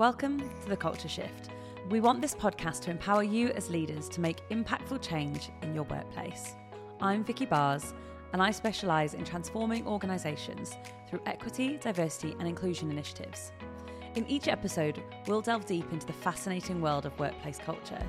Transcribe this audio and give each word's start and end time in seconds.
Welcome 0.00 0.40
to 0.62 0.68
The 0.70 0.78
Culture 0.78 1.10
Shift. 1.10 1.50
We 1.90 2.00
want 2.00 2.22
this 2.22 2.34
podcast 2.34 2.80
to 2.84 2.90
empower 2.90 3.22
you 3.22 3.48
as 3.50 3.68
leaders 3.68 4.08
to 4.08 4.22
make 4.22 4.48
impactful 4.48 5.02
change 5.02 5.50
in 5.60 5.74
your 5.74 5.84
workplace. 5.84 6.54
I'm 7.02 7.22
Vicki 7.22 7.44
Baars, 7.44 7.92
and 8.32 8.42
I 8.42 8.50
specialise 8.50 9.12
in 9.12 9.24
transforming 9.24 9.86
organisations 9.86 10.74
through 11.06 11.20
equity, 11.26 11.76
diversity, 11.76 12.34
and 12.38 12.48
inclusion 12.48 12.90
initiatives. 12.90 13.52
In 14.14 14.26
each 14.26 14.48
episode, 14.48 15.02
we'll 15.26 15.42
delve 15.42 15.66
deep 15.66 15.92
into 15.92 16.06
the 16.06 16.14
fascinating 16.14 16.80
world 16.80 17.04
of 17.04 17.18
workplace 17.18 17.58
culture. 17.58 18.02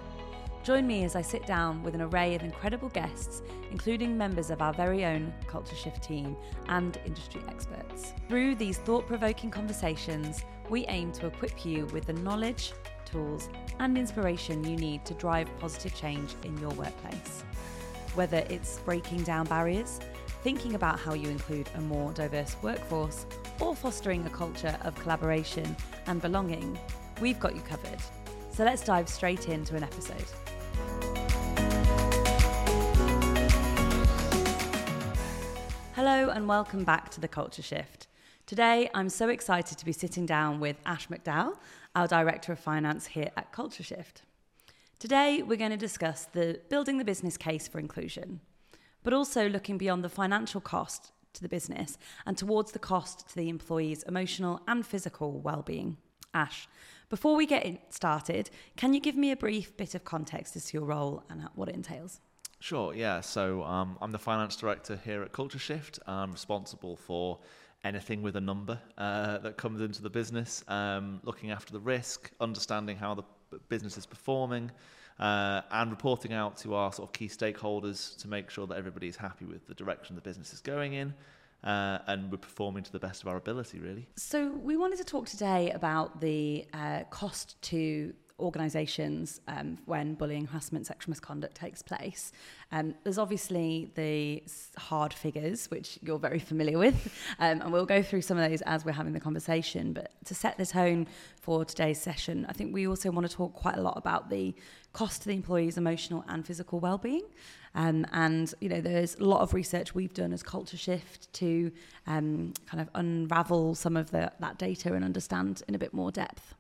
Join 0.64 0.88
me 0.88 1.04
as 1.04 1.18
I 1.18 1.22
sit 1.22 1.46
down 1.46 1.84
with 1.84 1.94
an 1.94 2.04
array 2.04 2.36
of 2.36 2.44
incredible 2.44 2.88
guests, 2.88 3.42
including 3.70 4.18
members 4.18 4.50
of 4.50 4.62
our 4.62 4.74
very 4.74 5.04
own 5.04 5.34
Culture 5.46 5.76
Shift 5.76 6.04
team 6.04 6.38
and 6.70 6.98
industry 7.06 7.42
experts. 7.50 8.14
Through 8.30 8.56
these 8.56 8.78
thought 8.78 9.08
provoking 9.08 9.52
conversations, 9.52 10.46
we 10.72 10.86
aim 10.88 11.12
to 11.12 11.28
equip 11.28 11.66
you 11.66 11.86
with 11.88 12.06
the 12.06 12.14
knowledge, 12.14 12.72
tools, 13.04 13.50
and 13.80 13.98
inspiration 13.98 14.64
you 14.64 14.78
need 14.78 15.04
to 15.04 15.14
drive 15.16 15.50
positive 15.60 15.94
change 15.94 16.34
in 16.46 16.58
your 16.60 16.70
workplace. 16.72 17.44
Whether 18.16 18.46
it's 18.50 18.80
breaking 18.80 19.24
down 19.24 19.48
barriers, 19.48 20.00
thinking 20.44 20.76
about 20.76 20.98
how 20.98 21.14
you 21.14 21.28
include 21.28 21.70
a 21.76 21.82
more 21.82 22.14
diverse 22.14 22.56
workforce, 22.62 23.26
or 23.60 23.76
fostering 23.76 24.26
a 24.26 24.30
culture 24.30 24.78
of 24.84 24.96
collaboration 24.96 25.76
and 26.08 26.22
belonging, 26.22 26.80
we've 27.20 27.40
got 27.40 27.54
you 27.54 27.62
covered. 27.64 28.00
So 28.54 28.64
let's 28.64 28.82
dive 28.82 29.10
straight 29.10 29.50
into 29.50 29.76
an 29.76 29.84
episode. 29.84 30.24
Hello, 35.96 36.30
and 36.30 36.48
welcome 36.48 36.86
back 36.86 37.12
to 37.12 37.20
the 37.20 37.28
Culture 37.28 37.62
Shift. 37.62 38.08
Today, 38.52 38.90
I'm 38.94 39.08
so 39.08 39.30
excited 39.30 39.78
to 39.78 39.86
be 39.86 39.94
sitting 39.94 40.26
down 40.26 40.60
with 40.60 40.76
Ash 40.86 41.08
McDowell, 41.08 41.56
our 41.96 42.06
Director 42.06 42.52
of 42.52 42.60
Finance 42.60 43.08
here 43.08 43.32
at 43.38 43.54
Culture 43.54 43.82
Shift. 43.82 44.24
Today, 45.00 45.42
we're 45.42 45.56
going 45.56 45.72
to 45.72 45.78
discuss 45.78 46.26
the 46.26 46.60
building 46.68 46.98
the 46.98 47.06
business 47.06 47.38
case 47.38 47.70
for 47.70 47.80
inclusion, 47.80 48.42
but 49.04 49.14
also 49.14 49.48
looking 49.48 49.78
beyond 49.78 50.04
the 50.04 50.10
financial 50.10 50.60
cost 50.60 51.14
to 51.32 51.42
the 51.42 51.48
business 51.48 51.98
and 52.26 52.38
towards 52.38 52.74
the 52.74 52.78
cost 52.78 53.30
to 53.30 53.36
the 53.36 53.48
employee's 53.48 54.04
emotional 54.04 54.60
and 54.68 54.86
physical 54.86 55.40
well-being. 55.40 55.96
Ash, 56.34 56.68
before 57.10 57.38
we 57.38 57.46
get 57.46 57.94
started, 57.94 58.50
can 58.76 58.94
you 58.94 59.00
give 59.00 59.16
me 59.16 59.32
a 59.32 59.38
brief 59.38 59.78
bit 59.78 59.96
of 59.96 60.04
context 60.04 60.58
as 60.58 60.66
to 60.66 60.78
your 60.78 60.86
role 60.86 61.24
and 61.30 61.48
what 61.56 61.70
it 61.70 61.76
entails? 61.76 62.20
Sure, 62.60 62.94
yeah. 62.94 63.22
So 63.22 63.64
um, 63.64 63.98
I'm 64.02 64.12
the 64.12 64.20
finance 64.20 64.58
director 64.58 65.00
here 65.06 65.24
at 65.24 65.32
Culture 65.32 65.58
Shift. 65.58 66.00
I'm 66.06 66.34
responsible 66.34 66.98
for 66.98 67.40
anything 67.84 68.22
with 68.22 68.36
a 68.36 68.42
number 68.42 68.80
uh, 68.98 69.40
that 69.40 69.58
comes 69.58 69.82
into 69.82 70.02
the 70.02 70.10
business, 70.10 70.64
um, 70.68 71.20
looking 71.24 71.52
after 71.52 71.74
the 71.74 71.80
risk, 71.80 72.32
understanding 72.40 72.98
how 72.98 73.16
the 73.16 73.24
business 73.70 73.98
is 73.98 74.06
performing, 74.06 74.72
uh, 75.20 75.62
and 75.72 75.92
reporting 75.92 76.34
out 76.34 76.58
to 76.58 76.76
our 76.76 76.92
sort 76.92 77.10
of 77.10 77.14
key 77.14 77.28
stakeholders 77.28 78.18
to 78.18 78.28
make 78.28 78.50
sure 78.50 78.68
that 78.68 78.78
everybody 78.78 79.08
is 79.08 79.16
happy 79.16 79.46
with 79.46 79.66
the 79.68 79.74
direction 79.74 80.16
the 80.16 80.22
business 80.22 80.54
is 80.54 80.62
going 80.62 80.94
in. 80.94 81.14
Uh, 81.64 82.00
and 82.08 82.32
we're 82.32 82.40
performing 82.40 82.82
to 82.82 82.92
the 82.92 82.98
best 82.98 83.22
of 83.22 83.28
our 83.28 83.38
ability, 83.38 83.80
really. 83.80 84.08
So, 84.16 84.50
we 84.50 84.78
wanted 84.78 84.98
to 84.98 85.04
talk 85.04 85.28
today 85.28 85.70
about 85.70 86.20
the 86.20 86.66
uh, 86.74 87.04
cost 87.12 87.62
to 87.64 88.16
organisations 88.42 89.40
um, 89.48 89.78
when 89.86 90.16
bullying, 90.16 90.46
harassment, 90.46 90.86
sexual 90.88 91.12
misconduct 91.12 91.56
takes 91.56 91.82
place. 91.82 92.32
Um, 92.72 92.96
there's 93.04 93.18
obviously 93.18 93.92
the 93.96 94.44
hard 94.78 95.14
figures, 95.14 95.70
which 95.70 96.00
you're 96.02 96.20
very 96.20 96.40
familiar 96.40 96.78
with, 96.78 97.14
um, 97.40 97.62
and 97.62 97.72
we'll 97.72 97.86
go 97.86 98.02
through 98.02 98.22
some 98.22 98.38
of 98.38 98.50
those 98.50 98.62
as 98.64 98.86
we're 98.86 98.92
having 98.92 99.14
the 99.14 99.20
conversation. 99.20 99.94
But 99.94 100.12
to 100.26 100.36
set 100.36 100.58
the 100.58 100.66
tone 100.66 101.08
for 101.42 101.66
today's 101.66 102.02
session, 102.02 102.46
I 102.50 102.54
think 102.54 102.74
we 102.74 102.88
also 102.88 103.12
want 103.12 103.30
to 103.30 103.36
talk 103.36 103.54
quite 103.54 103.78
a 103.78 103.82
lot 103.82 103.98
about 103.98 104.30
the 104.30 104.54
cost 104.94 105.22
to 105.22 105.28
the 105.30 105.36
employee's 105.36 105.78
emotional 105.78 106.24
and 106.28 106.46
physical 106.46 106.80
well-being. 106.80 107.24
Um, 107.74 108.06
and 108.12 108.54
you 108.60 108.70
know, 108.70 108.82
there's 108.82 109.16
a 109.16 109.24
lot 109.24 109.42
of 109.42 109.54
research 109.54 109.96
we've 109.96 110.14
done 110.14 110.34
as 110.34 110.44
Culture 110.44 110.78
Shift 110.78 111.32
to 111.34 111.72
um, 112.08 112.54
kind 112.66 112.82
of 112.82 112.90
unravel 112.96 113.76
some 113.76 113.96
of 113.96 114.12
the, 114.12 114.32
that 114.40 114.58
data 114.58 114.94
and 114.94 115.06
understand 115.06 115.64
in 115.68 115.76
a 115.76 115.80
bit 115.80 115.94
more 115.94 116.12
depth. 116.12 116.54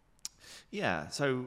Yeah, 0.69 1.09
so 1.09 1.45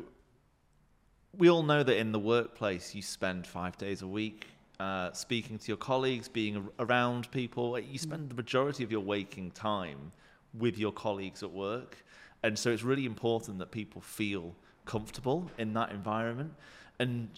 we 1.39 1.51
all 1.51 1.63
know 1.63 1.83
that 1.83 1.97
in 1.97 2.13
the 2.13 2.19
workplace 2.19 2.95
you 2.95 3.03
spend 3.03 3.47
five 3.47 3.77
days 3.79 4.03
a 4.03 4.07
week 4.07 4.47
uh, 4.81 5.13
speaking 5.13 5.59
to 5.59 5.69
your 5.69 5.77
colleagues, 5.77 6.29
being 6.29 6.69
around 6.79 7.31
people. 7.31 7.79
You 7.79 7.99
spend 7.99 8.31
the 8.31 8.35
majority 8.35 8.83
of 8.83 8.91
your 8.91 9.01
waking 9.01 9.53
time 9.53 10.13
with 10.59 10.79
your 10.79 10.93
colleagues 10.93 11.43
at 11.43 11.51
work. 11.51 12.05
And 12.43 12.59
so 12.59 12.71
it's 12.71 12.83
really 12.83 13.07
important 13.07 13.59
that 13.59 13.71
people 13.71 14.01
feel 14.01 14.55
comfortable 14.85 15.51
in 15.59 15.73
that 15.75 15.91
environment. 15.91 16.53
And 16.99 17.29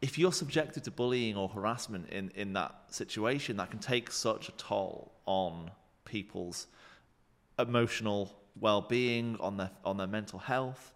if 0.00 0.18
you're 0.18 0.32
subjected 0.32 0.84
to 0.84 0.90
bullying 0.90 1.36
or 1.36 1.48
harassment 1.48 2.08
in, 2.10 2.30
in 2.34 2.52
that 2.54 2.74
situation, 2.88 3.56
that 3.56 3.70
can 3.70 3.80
take 3.80 4.10
such 4.10 4.48
a 4.48 4.52
toll 4.52 5.12
on 5.26 5.70
people's 6.04 6.66
emotional 7.58 8.34
well 8.60 8.80
being, 8.80 9.36
on 9.40 9.56
their, 9.56 9.70
on 9.84 9.96
their 9.96 10.06
mental 10.06 10.38
health, 10.38 10.94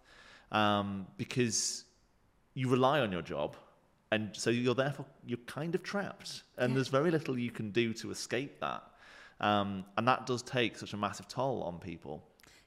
um, 0.51 1.05
because 1.17 1.85
you 2.53 2.69
rely 2.69 2.99
on 2.99 3.11
your 3.11 3.21
job 3.21 3.55
and 4.11 4.29
so 4.33 4.49
you're 4.49 4.75
therefore 4.75 5.05
you're 5.25 5.37
kind 5.45 5.75
of 5.75 5.83
trapped. 5.83 6.43
And 6.57 6.71
yeah. 6.71 6.75
there's 6.75 6.87
very 6.87 7.11
little 7.11 7.37
you 7.37 7.51
can 7.51 7.71
do 7.71 7.93
to 7.95 8.11
escape 8.11 8.59
that. 8.59 8.83
Um, 9.39 9.85
and 9.97 10.07
that 10.07 10.25
does 10.25 10.41
take 10.41 10.77
such 10.77 10.93
a 10.93 10.97
massive 10.97 11.27
toll 11.27 11.63
on 11.63 11.79
people. 11.79 12.23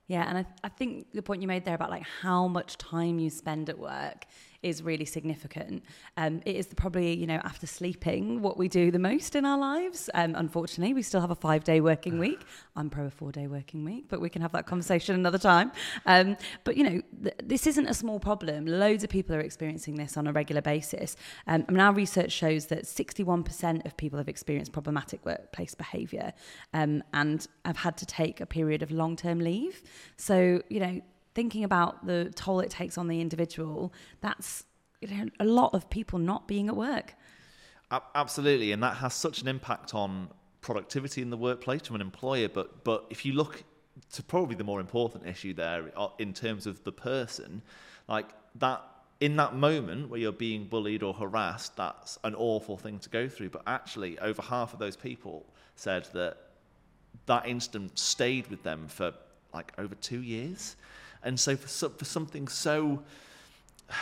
Yeah 0.07 0.25
and 0.29 0.39
I, 0.39 0.47
I 0.65 0.69
think 0.69 1.13
the 1.13 1.23
point 1.23 1.43
you 1.43 1.49
made 1.49 1.65
there 1.65 1.75
about 1.75 1.91
like 1.91 2.03
how 2.03 2.47
much 2.47 2.77
time 2.79 3.19
you 3.19 3.31
spend 3.31 3.69
at 3.69 3.79
work 3.79 4.27
is 4.63 4.83
really 4.83 5.05
significant. 5.05 5.83
Um, 6.17 6.41
it 6.47 6.57
is 6.57 6.67
probably, 6.75 7.15
you 7.15 7.27
know, 7.27 7.41
after 7.45 7.67
sleeping, 7.67 8.43
what 8.43 8.57
we 8.57 8.69
do 8.69 8.91
the 8.91 8.99
most 8.99 9.35
in 9.35 9.45
our 9.45 9.59
lives. 9.59 10.09
Um, 10.15 10.35
unfortunately, 10.37 10.95
we 10.95 11.03
still 11.03 11.21
have 11.21 11.31
a 11.31 11.35
five 11.37 11.65
day 11.65 11.81
working 11.81 12.19
week. 12.19 12.41
I'm 12.77 12.91
pro 12.91 13.07
a 13.07 13.11
four 13.11 13.33
day 13.33 13.47
working 13.47 13.85
week, 13.85 14.07
but 14.09 14.21
we 14.21 14.31
can 14.31 14.43
have 14.43 14.53
that 14.53 14.67
conversation 14.67 15.15
another 15.15 15.39
time. 15.39 15.73
Um, 16.07 16.37
but, 16.65 16.77
you 16.77 16.85
know, 16.85 17.03
th- 17.23 17.35
this 17.43 17.67
isn't 17.67 17.87
a 17.87 17.95
small 17.95 18.21
problem. 18.21 18.67
Loads 18.67 19.05
of 19.05 19.11
people 19.11 19.35
are 19.35 19.41
experiencing 19.41 19.97
this 19.97 20.17
on 20.17 20.27
a 20.27 20.33
regular 20.33 20.63
basis. 20.63 21.17
Um, 21.47 21.65
I 21.69 21.73
mean, 21.73 21.81
our 21.81 21.93
research 21.93 22.33
shows 22.33 22.67
that 22.67 22.85
61% 22.85 23.85
of 23.85 23.97
people 23.97 24.19
have 24.19 24.29
experienced 24.29 24.73
problematic 24.73 25.25
workplace 25.25 25.75
behaviour 25.75 26.33
um, 26.73 27.03
and 27.13 27.47
have 27.65 27.79
had 27.79 27.97
to 27.99 28.07
take 28.07 28.41
a 28.41 28.47
period 28.47 28.83
of 28.83 28.91
long 28.91 29.17
term 29.17 29.41
leave. 29.41 29.83
So, 30.17 30.63
you 30.69 30.81
know, 30.81 31.01
thinking 31.35 31.65
about 31.65 32.07
the 32.07 32.33
toll 32.35 32.61
it 32.61 32.71
takes 32.71 32.99
on 32.99 33.09
the 33.09 33.21
individual, 33.21 33.93
that's 34.21 34.65
you 35.01 35.09
know, 35.09 35.31
a 35.41 35.45
lot 35.45 35.75
of 35.75 35.91
people 35.91 36.19
not 36.19 36.47
being 36.47 36.69
at 36.69 36.77
work. 36.77 37.15
Absolutely, 38.15 38.73
and 38.73 38.83
that 38.83 38.97
has 38.97 39.13
such 39.13 39.43
an 39.43 39.49
impact 39.49 39.95
on 39.95 40.29
productivity 40.63 41.21
in 41.21 41.29
the 41.29 41.37
workplace 41.37 41.83
from 41.83 41.97
an 41.97 42.01
employer. 42.01 42.49
But 42.49 42.85
but 42.85 43.07
if 43.11 43.27
you 43.27 43.35
look 43.35 43.65
to 44.13 44.23
probably 44.23 44.55
the 44.57 44.65
more 44.65 44.81
important 44.81 45.27
issue 45.27 45.53
there 45.53 45.91
uh, 45.97 46.09
in 46.19 46.33
terms 46.33 46.67
of 46.67 46.83
the 46.85 46.93
person, 46.93 47.61
like 48.09 48.31
that 48.57 48.83
in 49.21 49.37
that 49.37 49.55
moment 49.55 50.09
where 50.09 50.19
you're 50.19 50.33
being 50.33 50.65
bullied 50.65 51.03
or 51.03 51.13
harassed, 51.13 51.77
that's 51.77 52.19
an 52.25 52.35
awful 52.35 52.77
thing 52.77 52.99
to 53.01 53.11
go 53.11 53.29
through. 53.29 53.51
But 53.51 53.63
actually, 53.67 54.19
over 54.21 54.41
half 54.41 54.73
of 54.73 54.79
those 54.79 54.97
people 54.97 55.45
said 55.77 56.09
that 56.15 56.39
that 57.27 57.47
incident 57.47 57.99
stayed 57.99 58.49
with 58.49 58.63
them 58.63 58.89
for 58.89 59.13
like 59.53 59.73
over 59.79 59.95
two 59.97 60.23
years. 60.23 60.77
And 61.25 61.39
so 61.39 61.57
for, 61.57 61.89
for 61.91 62.05
something 62.05 62.49
so 62.49 63.03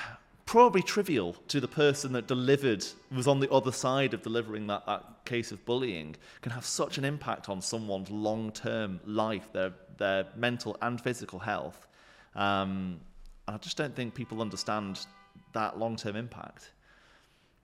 probably 0.46 0.82
trivial 0.82 1.36
to 1.46 1.60
the 1.60 1.68
person 1.68 2.12
that 2.12 2.26
delivered 2.26 2.84
was 3.14 3.28
on 3.28 3.38
the 3.38 3.48
other 3.52 3.70
side 3.70 4.12
of 4.14 4.22
delivering 4.22 4.66
that, 4.66 4.84
that 4.86 5.04
case 5.24 5.52
of 5.52 5.64
bullying 5.64 6.16
can 6.40 6.50
have 6.50 6.64
such 6.64 6.98
an 6.98 7.04
impact 7.04 7.48
on 7.48 7.60
someone's 7.60 8.10
long-term 8.10 8.98
life 9.06 9.48
their 9.52 9.72
their 10.00 10.26
mental 10.34 10.76
and 10.82 11.00
physical 11.00 11.38
health. 11.38 11.86
Um, 12.34 13.00
and 13.46 13.54
I 13.54 13.58
just 13.58 13.76
don't 13.76 13.94
think 13.94 14.14
people 14.14 14.40
understand 14.40 15.06
that 15.52 15.78
long-term 15.78 16.16
impact 16.16 16.70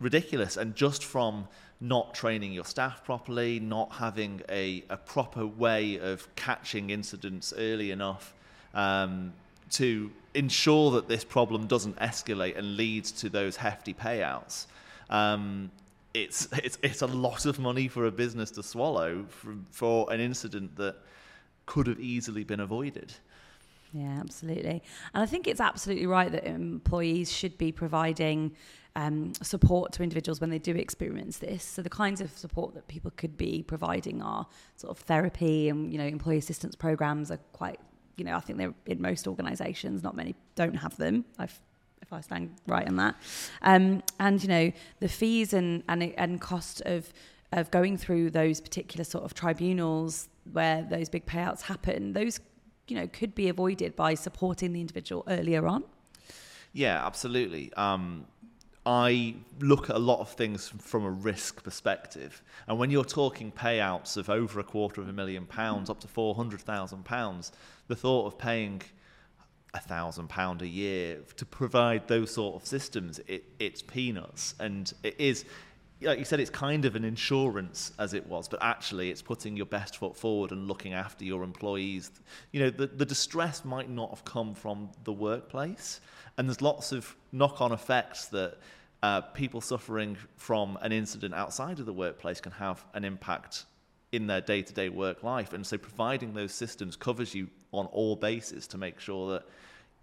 ridiculous. 0.00 0.56
And 0.56 0.74
just 0.74 1.04
from 1.04 1.46
not 1.80 2.14
training 2.14 2.52
your 2.52 2.64
staff 2.64 3.04
properly, 3.04 3.60
not 3.60 3.92
having 3.92 4.42
a, 4.48 4.84
a 4.90 4.96
proper 4.96 5.46
way 5.46 5.98
of 5.98 6.34
catching 6.34 6.90
incidents 6.90 7.54
early 7.56 7.90
enough 7.90 8.34
um, 8.74 9.32
to 9.70 10.10
ensure 10.34 10.90
that 10.92 11.08
this 11.08 11.24
problem 11.24 11.66
doesn't 11.66 11.96
escalate 11.96 12.56
and 12.56 12.76
leads 12.76 13.12
to 13.12 13.28
those 13.28 13.56
hefty 13.56 13.94
payouts. 13.94 14.66
Um, 15.08 15.70
it's, 16.14 16.48
it's, 16.64 16.78
it's 16.82 17.02
a 17.02 17.06
lot 17.06 17.46
of 17.46 17.58
money 17.58 17.86
for 17.86 18.06
a 18.06 18.10
business 18.10 18.50
to 18.52 18.62
swallow 18.62 19.24
for, 19.28 19.54
for 19.70 20.12
an 20.12 20.20
incident 20.20 20.76
that 20.76 20.96
could 21.66 21.86
have 21.86 22.00
easily 22.00 22.44
been 22.44 22.60
avoided. 22.60 23.12
Yeah, 23.92 24.18
absolutely. 24.20 24.82
And 25.14 25.22
I 25.22 25.26
think 25.26 25.46
it's 25.46 25.60
absolutely 25.60 26.06
right 26.06 26.30
that 26.30 26.44
employees 26.44 27.32
should 27.32 27.56
be 27.56 27.72
providing 27.72 28.52
um, 28.96 29.32
support 29.42 29.92
to 29.92 30.02
individuals 30.02 30.40
when 30.40 30.50
they 30.50 30.58
do 30.58 30.74
experience 30.74 31.38
this. 31.38 31.62
So 31.62 31.82
the 31.82 31.90
kinds 31.90 32.20
of 32.20 32.30
support 32.36 32.74
that 32.74 32.88
people 32.88 33.12
could 33.16 33.36
be 33.36 33.62
providing 33.62 34.22
are 34.22 34.46
sort 34.76 34.96
of 34.96 35.02
therapy 35.04 35.68
and 35.68 35.92
you 35.92 35.98
know 35.98 36.06
employee 36.06 36.38
assistance 36.38 36.74
programs 36.74 37.30
are 37.30 37.40
quite 37.52 37.78
you 38.16 38.24
know 38.24 38.34
I 38.34 38.40
think 38.40 38.58
they're 38.58 38.74
in 38.86 39.00
most 39.00 39.28
organisations. 39.28 40.02
Not 40.02 40.16
many 40.16 40.34
don't 40.54 40.74
have 40.74 40.96
them. 40.96 41.24
I've 41.38 41.60
if 42.02 42.12
I 42.12 42.20
stand 42.20 42.54
right 42.66 42.86
on 42.86 42.96
that. 42.96 43.16
Um, 43.62 44.02
and 44.18 44.42
you 44.42 44.48
know 44.48 44.72
the 45.00 45.08
fees 45.08 45.52
and 45.52 45.82
and 45.88 46.02
and 46.16 46.40
cost 46.40 46.80
of 46.82 47.12
of 47.52 47.70
going 47.70 47.96
through 47.96 48.30
those 48.30 48.60
particular 48.60 49.04
sort 49.04 49.24
of 49.24 49.34
tribunals 49.34 50.28
where 50.52 50.82
those 50.82 51.08
big 51.08 51.26
payouts 51.26 51.62
happen, 51.62 52.12
those 52.12 52.40
you 52.88 52.96
know 52.96 53.06
could 53.06 53.34
be 53.34 53.48
avoided 53.48 53.94
by 53.94 54.14
supporting 54.14 54.72
the 54.72 54.80
individual 54.80 55.24
earlier 55.28 55.66
on. 55.66 55.84
Yeah, 56.72 57.04
absolutely. 57.04 57.72
Um, 57.74 58.26
I 58.90 59.34
look 59.60 59.90
at 59.90 59.96
a 59.96 59.98
lot 59.98 60.20
of 60.20 60.30
things 60.30 60.72
from 60.80 61.04
a 61.04 61.10
risk 61.10 61.62
perspective, 61.62 62.42
and 62.66 62.78
when 62.78 62.90
you're 62.90 63.04
talking 63.04 63.52
payouts 63.52 64.16
of 64.16 64.30
over 64.30 64.60
a 64.60 64.64
quarter 64.64 65.02
of 65.02 65.10
a 65.10 65.12
million 65.12 65.44
pounds 65.44 65.90
up 65.90 66.00
to 66.00 66.08
four 66.08 66.34
hundred 66.34 66.62
thousand 66.62 67.04
pounds, 67.04 67.52
the 67.88 67.94
thought 67.94 68.26
of 68.26 68.38
paying 68.38 68.80
a 69.74 69.78
thousand 69.78 70.28
pound 70.28 70.62
a 70.62 70.66
year 70.66 71.18
to 71.36 71.44
provide 71.44 72.08
those 72.08 72.32
sort 72.32 72.56
of 72.56 72.66
systems, 72.66 73.20
it, 73.26 73.44
it's 73.58 73.82
peanuts, 73.82 74.54
and 74.58 74.94
it 75.02 75.16
is. 75.18 75.44
Like 76.00 76.18
you 76.18 76.24
said, 76.24 76.40
it's 76.40 76.48
kind 76.48 76.86
of 76.86 76.96
an 76.96 77.04
insurance 77.04 77.92
as 77.98 78.14
it 78.14 78.26
was, 78.26 78.48
but 78.48 78.62
actually, 78.62 79.10
it's 79.10 79.20
putting 79.20 79.54
your 79.54 79.66
best 79.66 79.98
foot 79.98 80.16
forward 80.16 80.50
and 80.50 80.66
looking 80.66 80.94
after 80.94 81.26
your 81.26 81.42
employees. 81.42 82.10
You 82.52 82.60
know, 82.60 82.70
the, 82.70 82.86
the 82.86 83.04
distress 83.04 83.66
might 83.66 83.90
not 83.90 84.08
have 84.10 84.24
come 84.24 84.54
from 84.54 84.88
the 85.04 85.12
workplace, 85.12 86.00
and 86.38 86.48
there's 86.48 86.62
lots 86.62 86.92
of 86.92 87.14
knock-on 87.32 87.72
effects 87.72 88.26
that 88.26 88.58
uh, 89.02 89.20
people 89.20 89.60
suffering 89.60 90.16
from 90.36 90.78
an 90.82 90.92
incident 90.92 91.34
outside 91.34 91.78
of 91.78 91.86
the 91.86 91.92
workplace 91.92 92.40
can 92.40 92.52
have 92.52 92.84
an 92.94 93.04
impact 93.04 93.64
in 94.12 94.26
their 94.26 94.40
day-to-day 94.40 94.88
work 94.88 95.22
life. 95.22 95.52
And 95.52 95.66
so, 95.66 95.78
providing 95.78 96.34
those 96.34 96.52
systems 96.52 96.96
covers 96.96 97.34
you 97.34 97.48
on 97.72 97.86
all 97.86 98.16
bases 98.16 98.66
to 98.68 98.78
make 98.78 98.98
sure 98.98 99.32
that 99.32 99.44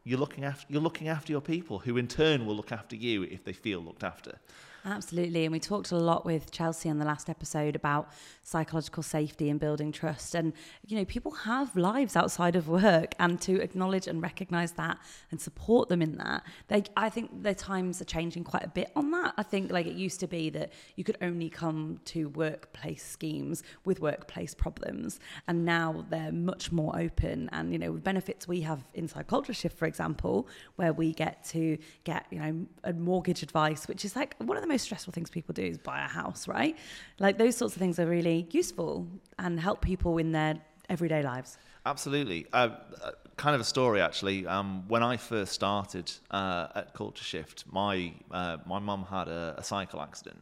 you're 0.04 0.20
looking 0.20 0.44
after 0.44 0.66
you're 0.70 0.82
looking 0.82 1.08
after 1.08 1.32
your 1.32 1.42
people, 1.42 1.80
who 1.80 1.98
in 1.98 2.08
turn 2.08 2.46
will 2.46 2.56
look 2.56 2.72
after 2.72 2.96
you 2.96 3.24
if 3.24 3.44
they 3.44 3.54
feel 3.54 3.80
looked 3.80 4.04
after. 4.04 4.40
Absolutely. 4.88 5.46
And 5.46 5.52
we 5.52 5.60
talked 5.60 5.92
a 5.92 5.98
lot 5.98 6.26
with 6.26 6.52
Chelsea 6.52 6.92
on 6.92 7.00
the 7.00 7.06
last 7.06 7.28
episode 7.28 7.76
about 7.76 8.08
psychological 8.44 9.02
safety 9.02 9.50
and 9.50 9.60
building 9.60 9.92
trust. 9.92 10.36
And, 10.36 10.54
you 10.86 10.96
know, 10.96 11.06
people 11.06 11.32
have 11.32 11.76
lives 11.76 12.16
outside 12.16 12.56
of 12.56 12.68
work 12.68 13.16
and 13.18 13.42
to 13.42 13.60
acknowledge 13.62 14.06
and 14.06 14.22
recognize 14.22 14.74
that 14.74 15.00
and 15.32 15.42
support 15.42 15.90
them 15.90 16.04
in 16.04 16.18
that. 16.18 16.44
They, 16.68 16.84
I 16.96 17.10
think 17.10 17.42
the 17.42 17.56
times 17.56 18.00
are 18.00 18.06
changing 18.06 18.44
quite 18.44 18.64
a 18.64 18.68
bit 18.68 18.92
on 18.96 19.10
that. 19.10 19.34
I 19.38 19.42
think 19.42 19.72
like 19.72 19.88
it 19.88 19.96
used 19.96 20.20
to 20.20 20.28
be 20.28 20.52
that 20.52 20.72
you 20.96 21.04
could 21.04 21.18
only 21.20 21.50
come 21.50 22.00
to 22.06 22.30
workplace 22.30 23.04
schemes 23.04 23.64
with 23.86 24.00
workplace 24.02 24.54
problems. 24.54 25.20
And 25.48 25.66
now 25.66 26.06
they're 26.12 26.32
much 26.32 26.72
more 26.72 26.96
open. 27.00 27.50
And, 27.52 27.74
you 27.74 27.80
know, 27.80 27.94
the 27.94 28.02
benefits 28.02 28.48
we 28.48 28.62
have 28.62 28.84
inside 28.94 29.26
Culture 29.26 29.54
Shift, 29.54 29.80
for 29.80 29.88
example, 29.88 30.48
where 30.76 30.94
we 30.94 31.12
get 31.12 31.44
to 31.46 31.80
get, 32.04 32.28
you 32.30 32.38
know, 32.38 32.68
a 32.84 32.94
mortgage 32.94 33.42
advice, 33.42 33.88
which 33.88 34.06
is 34.06 34.16
like 34.16 34.36
one 34.38 34.58
of 34.58 34.62
the 34.62 34.68
most 34.68 34.75
stressful 34.84 35.14
things 35.14 35.30
people 35.30 35.54
do 35.54 35.64
is 35.64 35.78
buy 35.78 36.00
a 36.00 36.08
house, 36.08 36.48
right? 36.48 36.78
Like 37.20 37.38
those 37.38 37.56
sorts 37.56 37.76
of 37.76 37.80
things 37.80 38.00
are 38.00 38.08
really 38.08 38.48
useful 38.52 39.08
and 39.40 39.60
help 39.60 39.82
people 39.82 40.18
in 40.18 40.32
their 40.32 40.56
everyday 40.90 41.24
lives. 41.24 41.58
Absolutely. 41.86 42.48
Uh, 42.52 42.70
uh, 43.04 43.12
kind 43.38 43.54
of 43.54 43.62
a 43.62 43.66
story, 43.66 44.02
actually. 44.02 44.48
Um, 44.48 44.86
when 44.88 45.04
I 45.04 45.18
first 45.18 45.54
started 45.54 46.12
uh, 46.32 46.68
at 46.76 46.94
Culture 46.94 47.24
Shift, 47.24 47.66
my 47.72 48.14
uh, 48.32 48.58
my 48.66 48.80
mum 48.80 49.06
had 49.10 49.28
a, 49.28 49.56
a, 49.58 49.64
cycle 49.64 50.02
accident, 50.02 50.42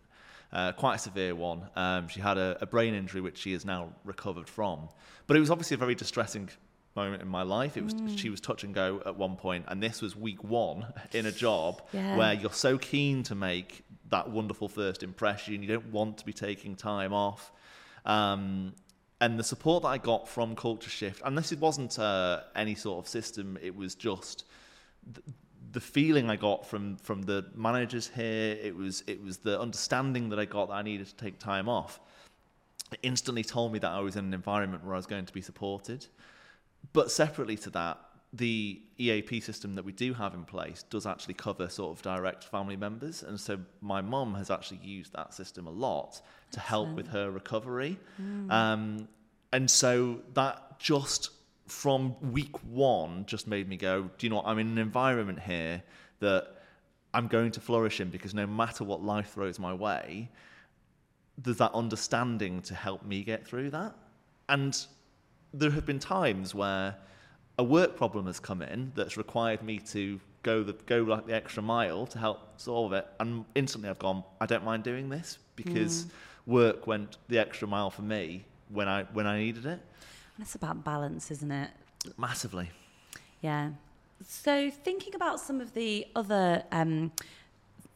uh, 0.54 0.72
quite 0.72 0.96
a 0.96 1.00
severe 1.00 1.36
one. 1.36 1.68
Um, 1.76 2.08
she 2.08 2.22
had 2.22 2.38
a, 2.38 2.58
a, 2.62 2.66
brain 2.66 2.94
injury, 2.94 3.20
which 3.20 3.38
she 3.38 3.52
has 3.54 3.66
now 3.66 3.90
recovered 4.06 4.48
from. 4.48 4.88
But 5.28 5.36
it 5.36 5.42
was 5.42 5.52
obviously 5.52 5.76
a 5.76 5.80
very 5.80 5.96
distressing 5.96 6.50
moment 6.96 7.22
in 7.22 7.28
my 7.28 7.44
life. 7.44 7.76
It 7.76 7.84
was 7.84 7.94
mm. 7.94 8.18
she 8.18 8.30
was 8.30 8.40
touch 8.40 8.64
and 8.64 8.74
go 8.74 9.02
at 9.06 9.18
one 9.18 9.36
point, 9.36 9.66
and 9.68 9.82
this 9.84 10.02
was 10.02 10.16
week 10.16 10.44
one 10.44 10.86
in 11.12 11.26
a 11.26 11.32
job 11.32 11.82
yeah. 11.92 12.18
where 12.18 12.34
you're 12.34 12.52
so 12.52 12.78
keen 12.78 13.24
to 13.24 13.36
make 13.36 13.84
that 14.14 14.30
wonderful 14.30 14.70
first 14.70 15.02
impression. 15.02 15.64
You 15.64 15.68
don't 15.68 15.92
want 15.92 16.20
to 16.20 16.26
be 16.26 16.34
taking 16.34 16.76
time 16.76 17.14
off. 17.14 17.52
Um, 18.06 18.74
and 19.20 19.40
the 19.40 19.44
support 19.44 19.84
that 19.84 19.90
I 19.90 19.98
got 19.98 20.28
from 20.28 20.56
Culture 20.56 20.90
Shift, 20.90 21.22
and 21.26 21.36
this 21.38 21.52
it 21.52 21.60
wasn't 21.60 21.98
uh, 21.98 22.42
any 22.56 22.76
sort 22.76 23.04
of 23.04 23.10
system, 23.10 23.58
it 23.62 23.76
was 23.76 23.96
just 23.96 24.46
th- 25.14 25.26
the 25.72 25.80
feeling 25.80 26.30
I 26.30 26.36
got 26.36 26.68
from 26.68 26.98
from 26.98 27.24
the 27.24 27.46
managers 27.56 28.12
here. 28.14 28.58
It 28.62 28.76
was 28.76 29.04
it 29.08 29.24
was 29.24 29.38
the 29.38 29.60
understanding 29.60 30.30
that 30.30 30.40
I 30.40 30.46
got 30.46 30.68
that 30.68 30.76
I 30.76 30.84
needed 30.84 31.08
to 31.08 31.16
take 31.16 31.40
time 31.40 31.68
off. 31.68 32.00
It 32.92 33.00
instantly 33.02 33.44
told 33.44 33.74
me 33.74 33.80
that 33.80 33.92
I 33.92 34.02
was 34.02 34.16
in 34.16 34.26
an 34.26 34.34
environment 34.34 34.86
where 34.86 34.94
I 34.94 34.98
was 34.98 35.08
going 35.08 35.26
to 35.26 35.34
be 35.34 35.42
supported. 35.42 36.06
But 36.92 37.10
separately 37.10 37.58
to 37.58 37.70
that, 37.72 37.98
the 38.34 38.82
EAP 38.98 39.40
system 39.42 39.76
that 39.76 39.86
we 39.86 39.92
do 39.92 40.14
have 40.14 40.34
in 40.34 40.44
place 40.44 40.84
does 40.90 41.06
actually 41.06 41.36
cover 41.36 41.70
sort 41.70 41.96
of 41.96 42.02
direct 42.02 42.44
family 42.44 42.76
members. 42.76 43.22
And 43.22 43.40
so 43.40 43.60
my 43.80 44.02
mum 44.02 44.34
has 44.34 44.50
actually 44.50 44.80
used 44.84 45.14
that 45.14 45.34
system 45.34 45.68
a 45.68 45.72
lot 45.72 46.20
to 46.52 46.60
help 46.60 46.90
with 46.90 47.08
her 47.08 47.30
recovery. 47.30 48.00
Mm. 48.20 48.52
Um, 48.52 49.08
and 49.52 49.70
so 49.70 50.22
that 50.34 50.80
just 50.80 51.30
from 51.68 52.16
week 52.32 52.56
one 52.64 53.26
just 53.28 53.48
made 53.48 53.70
me 53.70 53.78
go, 53.78 54.10
do 54.18 54.26
you 54.26 54.32
know 54.32 54.38
what? 54.38 54.48
I'm 54.48 54.58
in 54.58 54.68
an 54.68 54.78
environment 54.80 55.40
here 55.40 55.84
that 56.20 56.56
I'm 57.14 57.28
going 57.28 57.52
to 57.52 57.60
flourish 57.60 58.00
in 58.02 58.10
because 58.10 58.34
no 58.34 58.48
matter 58.48 58.84
what 58.84 59.04
life 59.04 59.34
throws 59.34 59.60
my 59.60 59.74
way, 59.74 60.32
there's 61.38 61.58
that 61.58 61.74
understanding 61.74 62.62
to 62.64 62.74
help 62.74 63.06
me 63.06 63.24
get 63.24 63.46
through 63.46 63.70
that. 63.72 63.96
And 64.50 64.76
there 65.54 65.70
have 65.70 65.86
been 65.86 66.00
times 66.00 66.56
where 66.56 66.96
a 67.58 67.64
work 67.64 67.96
problem 67.96 68.26
has 68.26 68.40
come 68.40 68.62
in 68.62 68.92
that's 68.96 69.18
required 69.18 69.62
me 69.64 69.80
to 69.80 70.20
go 70.42 70.64
the 70.64 70.74
go 70.74 71.02
like 71.02 71.26
the 71.26 71.34
extra 71.34 71.64
mile 71.64 72.06
to 72.08 72.20
help 72.20 72.60
solve 72.60 72.94
it, 72.94 73.08
and 73.20 73.46
instantly 73.56 73.90
I've 73.90 74.00
gone. 74.00 74.24
I 74.42 74.46
don't 74.46 74.64
mind 74.64 74.84
doing 74.84 75.10
this 75.10 75.38
because 75.56 76.06
mm. 76.06 76.12
work 76.46 76.88
went 76.88 77.18
the 77.28 77.40
extra 77.40 77.68
mile 77.68 77.90
for 77.90 78.02
me 78.02 78.46
when 78.70 78.88
I 78.88 79.04
when 79.14 79.28
I 79.28 79.40
needed 79.40 79.66
it. 79.66 79.80
That's 80.38 80.56
about 80.56 80.84
balance, 80.84 81.30
isn't 81.32 81.52
it? 81.52 81.70
Massively. 82.18 82.72
Yeah. 83.42 83.72
So 84.26 84.72
thinking 84.72 85.16
about 85.16 85.40
some 85.40 85.62
of 85.62 85.74
the 85.74 86.08
other 86.16 86.64
um, 86.72 87.12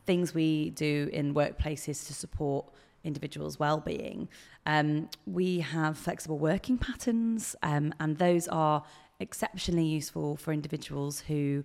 things 0.06 0.34
we 0.34 0.72
do 0.72 1.10
in 1.12 1.34
workplaces 1.34 2.06
to 2.08 2.14
support 2.14 2.66
individuals' 3.04 3.58
well-being, 3.58 4.28
um, 4.66 5.10
we 5.26 5.60
have 5.62 5.98
flexible 5.98 6.38
working 6.38 6.78
patterns, 6.78 7.56
um, 7.64 7.94
and 8.00 8.18
those 8.18 8.48
are 8.50 8.84
exceptionally 9.20 9.86
useful 9.86 10.38
for 10.38 10.52
individuals 10.52 11.20
who, 11.22 11.64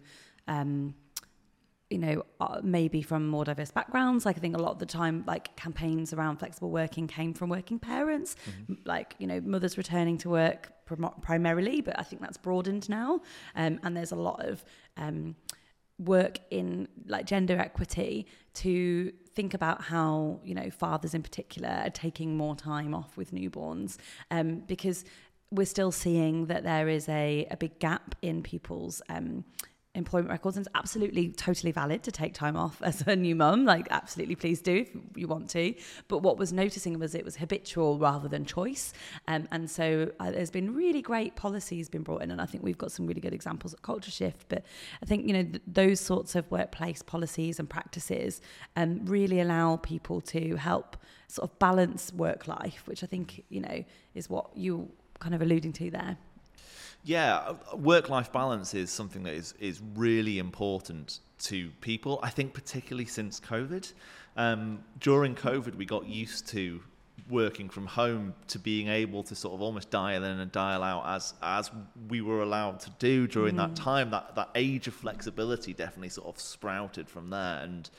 um, 0.48 0.94
you 1.90 1.98
know, 1.98 2.24
maybe 2.62 3.02
from 3.02 3.28
more 3.28 3.44
diverse 3.44 3.70
backgrounds. 3.70 4.24
Like 4.24 4.36
I 4.36 4.40
think 4.40 4.56
a 4.56 4.60
lot 4.60 4.72
of 4.72 4.78
the 4.78 4.86
time, 4.86 5.24
like 5.26 5.54
campaigns 5.56 6.12
around 6.12 6.38
flexible 6.38 6.70
working 6.70 7.06
came 7.06 7.34
from 7.34 7.50
working 7.50 7.78
parents, 7.78 8.36
mm-hmm. 8.48 8.74
like 8.86 9.14
you 9.18 9.26
know, 9.26 9.40
mothers 9.42 9.76
returning 9.76 10.16
to 10.18 10.30
work 10.30 10.72
prim- 10.86 11.10
primarily. 11.20 11.82
But 11.82 11.98
I 11.98 12.02
think 12.02 12.22
that's 12.22 12.38
broadened 12.38 12.88
now, 12.88 13.20
um, 13.54 13.78
and 13.82 13.94
there's 13.96 14.12
a 14.12 14.16
lot 14.16 14.42
of 14.44 14.64
um, 14.96 15.36
work 15.98 16.38
in 16.50 16.88
like 17.06 17.26
gender 17.26 17.58
equity 17.58 18.26
to 18.54 19.12
think 19.34 19.54
about 19.54 19.82
how 19.82 20.40
you 20.44 20.54
know 20.54 20.70
fathers 20.70 21.14
in 21.14 21.22
particular 21.22 21.68
are 21.68 21.90
taking 21.90 22.36
more 22.36 22.54
time 22.56 22.94
off 22.94 23.16
with 23.16 23.32
newborns 23.32 23.96
um, 24.30 24.62
because 24.66 25.04
we're 25.52 25.66
still 25.66 25.92
seeing 25.92 26.46
that 26.46 26.64
there 26.64 26.88
is 26.88 27.08
a, 27.08 27.46
a 27.50 27.56
big 27.56 27.78
gap 27.78 28.14
in 28.22 28.42
people's 28.42 29.02
um, 29.08 29.44
employment 29.94 30.30
records 30.30 30.56
and 30.56 30.66
it's 30.66 30.74
absolutely 30.74 31.28
totally 31.28 31.70
valid 31.70 32.02
to 32.02 32.10
take 32.10 32.32
time 32.32 32.56
off 32.56 32.80
as 32.82 33.06
a 33.06 33.14
new 33.14 33.34
mum 33.34 33.66
like 33.66 33.86
absolutely 33.90 34.34
please 34.34 34.62
do 34.62 34.76
if 34.76 35.16
you 35.16 35.28
want 35.28 35.50
to. 35.50 35.74
But 36.08 36.18
what 36.18 36.38
was 36.38 36.52
noticing 36.52 36.98
was 36.98 37.14
it 37.14 37.24
was 37.24 37.36
habitual 37.36 37.98
rather 37.98 38.26
than 38.26 38.46
choice. 38.46 38.94
Um, 39.28 39.46
and 39.52 39.70
so 39.70 40.10
uh, 40.18 40.30
there's 40.30 40.50
been 40.50 40.74
really 40.74 41.02
great 41.02 41.36
policies 41.36 41.90
been 41.90 42.02
brought 42.02 42.22
in 42.22 42.30
and 42.30 42.40
I 42.40 42.46
think 42.46 42.64
we've 42.64 42.78
got 42.78 42.90
some 42.90 43.06
really 43.06 43.20
good 43.20 43.34
examples 43.34 43.74
at 43.74 43.82
Culture 43.82 44.10
Shift 44.10 44.46
but 44.48 44.64
I 45.02 45.06
think 45.06 45.26
you 45.26 45.34
know 45.34 45.42
th- 45.42 45.62
those 45.66 46.00
sorts 46.00 46.34
of 46.34 46.50
workplace 46.50 47.02
policies 47.02 47.58
and 47.58 47.68
practices 47.68 48.40
um, 48.76 49.04
really 49.04 49.40
allow 49.40 49.76
people 49.76 50.22
to 50.22 50.56
help 50.56 50.96
sort 51.28 51.50
of 51.50 51.58
balance 51.58 52.12
work 52.14 52.48
life 52.48 52.82
which 52.86 53.02
I 53.04 53.06
think 53.06 53.44
you 53.50 53.60
know 53.60 53.84
is 54.14 54.30
what 54.30 54.56
you 54.56 54.90
kind 55.22 55.34
of 55.34 55.42
alluding 55.42 55.72
to 55.72 55.90
there 55.90 56.16
yeah, 57.04 57.54
work 57.74 58.08
life 58.08 58.32
balance 58.32 58.74
is 58.74 58.90
something 58.90 59.24
that 59.24 59.34
is, 59.34 59.54
is 59.58 59.80
really 59.96 60.38
important 60.38 61.18
to 61.40 61.70
people. 61.80 62.20
I 62.22 62.30
think, 62.30 62.54
particularly 62.54 63.06
since 63.06 63.40
COVID. 63.40 63.92
Um, 64.36 64.84
during 65.00 65.34
COVID, 65.34 65.74
we 65.74 65.84
got 65.84 66.06
used 66.06 66.46
to 66.48 66.80
working 67.28 67.68
from 67.68 67.86
home 67.86 68.34
to 68.48 68.58
being 68.58 68.88
able 68.88 69.22
to 69.22 69.34
sort 69.34 69.54
of 69.54 69.62
almost 69.62 69.90
dial 69.90 70.24
in 70.24 70.40
and 70.40 70.50
dial 70.50 70.82
out 70.82 71.04
as 71.06 71.34
as 71.42 71.70
we 72.08 72.20
were 72.20 72.42
allowed 72.42 72.80
to 72.80 72.90
do 72.98 73.28
during 73.28 73.54
mm. 73.54 73.58
that 73.58 73.76
time 73.76 74.10
that 74.10 74.34
that 74.34 74.48
age 74.56 74.88
of 74.88 74.94
flexibility 74.94 75.72
definitely 75.72 76.08
sort 76.08 76.26
of 76.26 76.40
sprouted 76.40 77.08
from 77.08 77.30
there 77.30 77.60
and 77.62 77.90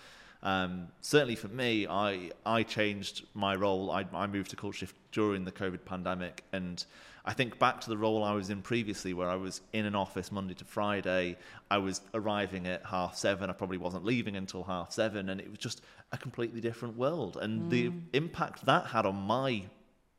um, 0.42 0.88
certainly 1.00 1.36
for 1.36 1.48
me 1.48 1.88
I 1.88 2.32
I 2.46 2.64
changed 2.64 3.26
my 3.34 3.56
role 3.56 3.92
I, 3.92 4.06
I 4.14 4.28
moved 4.28 4.50
to 4.50 4.56
culture 4.58 4.80
shift 4.80 4.96
during 5.14 5.46
the 5.46 5.54
COVID 5.54 5.86
pandemic 5.86 6.44
and 6.52 6.84
I 7.26 7.34
think 7.34 7.58
back 7.58 7.80
to 7.82 7.90
the 7.90 7.98
role 7.98 8.24
I 8.24 8.34
was 8.34 8.50
in 8.50 8.62
previously, 8.62 9.14
where 9.14 9.30
I 9.30 9.36
was 9.36 9.62
in 9.72 9.86
an 9.86 9.96
office 9.96 10.32
Monday 10.32 10.54
to 10.56 10.66
Friday. 10.66 11.38
I 11.72 11.78
was 11.78 12.02
arriving 12.14 12.68
at 12.68 12.86
half 12.86 13.16
seven. 13.16 13.50
I 13.50 13.54
probably 13.54 13.78
wasn't 13.78 14.04
leaving 14.04 14.36
until 14.36 14.64
half 14.64 14.92
seven, 14.92 15.30
and 15.30 15.40
it 15.40 15.50
was 15.50 15.60
just 15.60 15.82
a 16.12 16.18
completely 16.18 16.60
different 16.60 16.98
world. 16.98 17.38
And 17.42 17.64
mm. 17.64 17.70
the 17.70 17.92
impact 18.12 18.66
that 18.66 18.88
had 18.88 19.06
on 19.06 19.16
my 19.16 19.64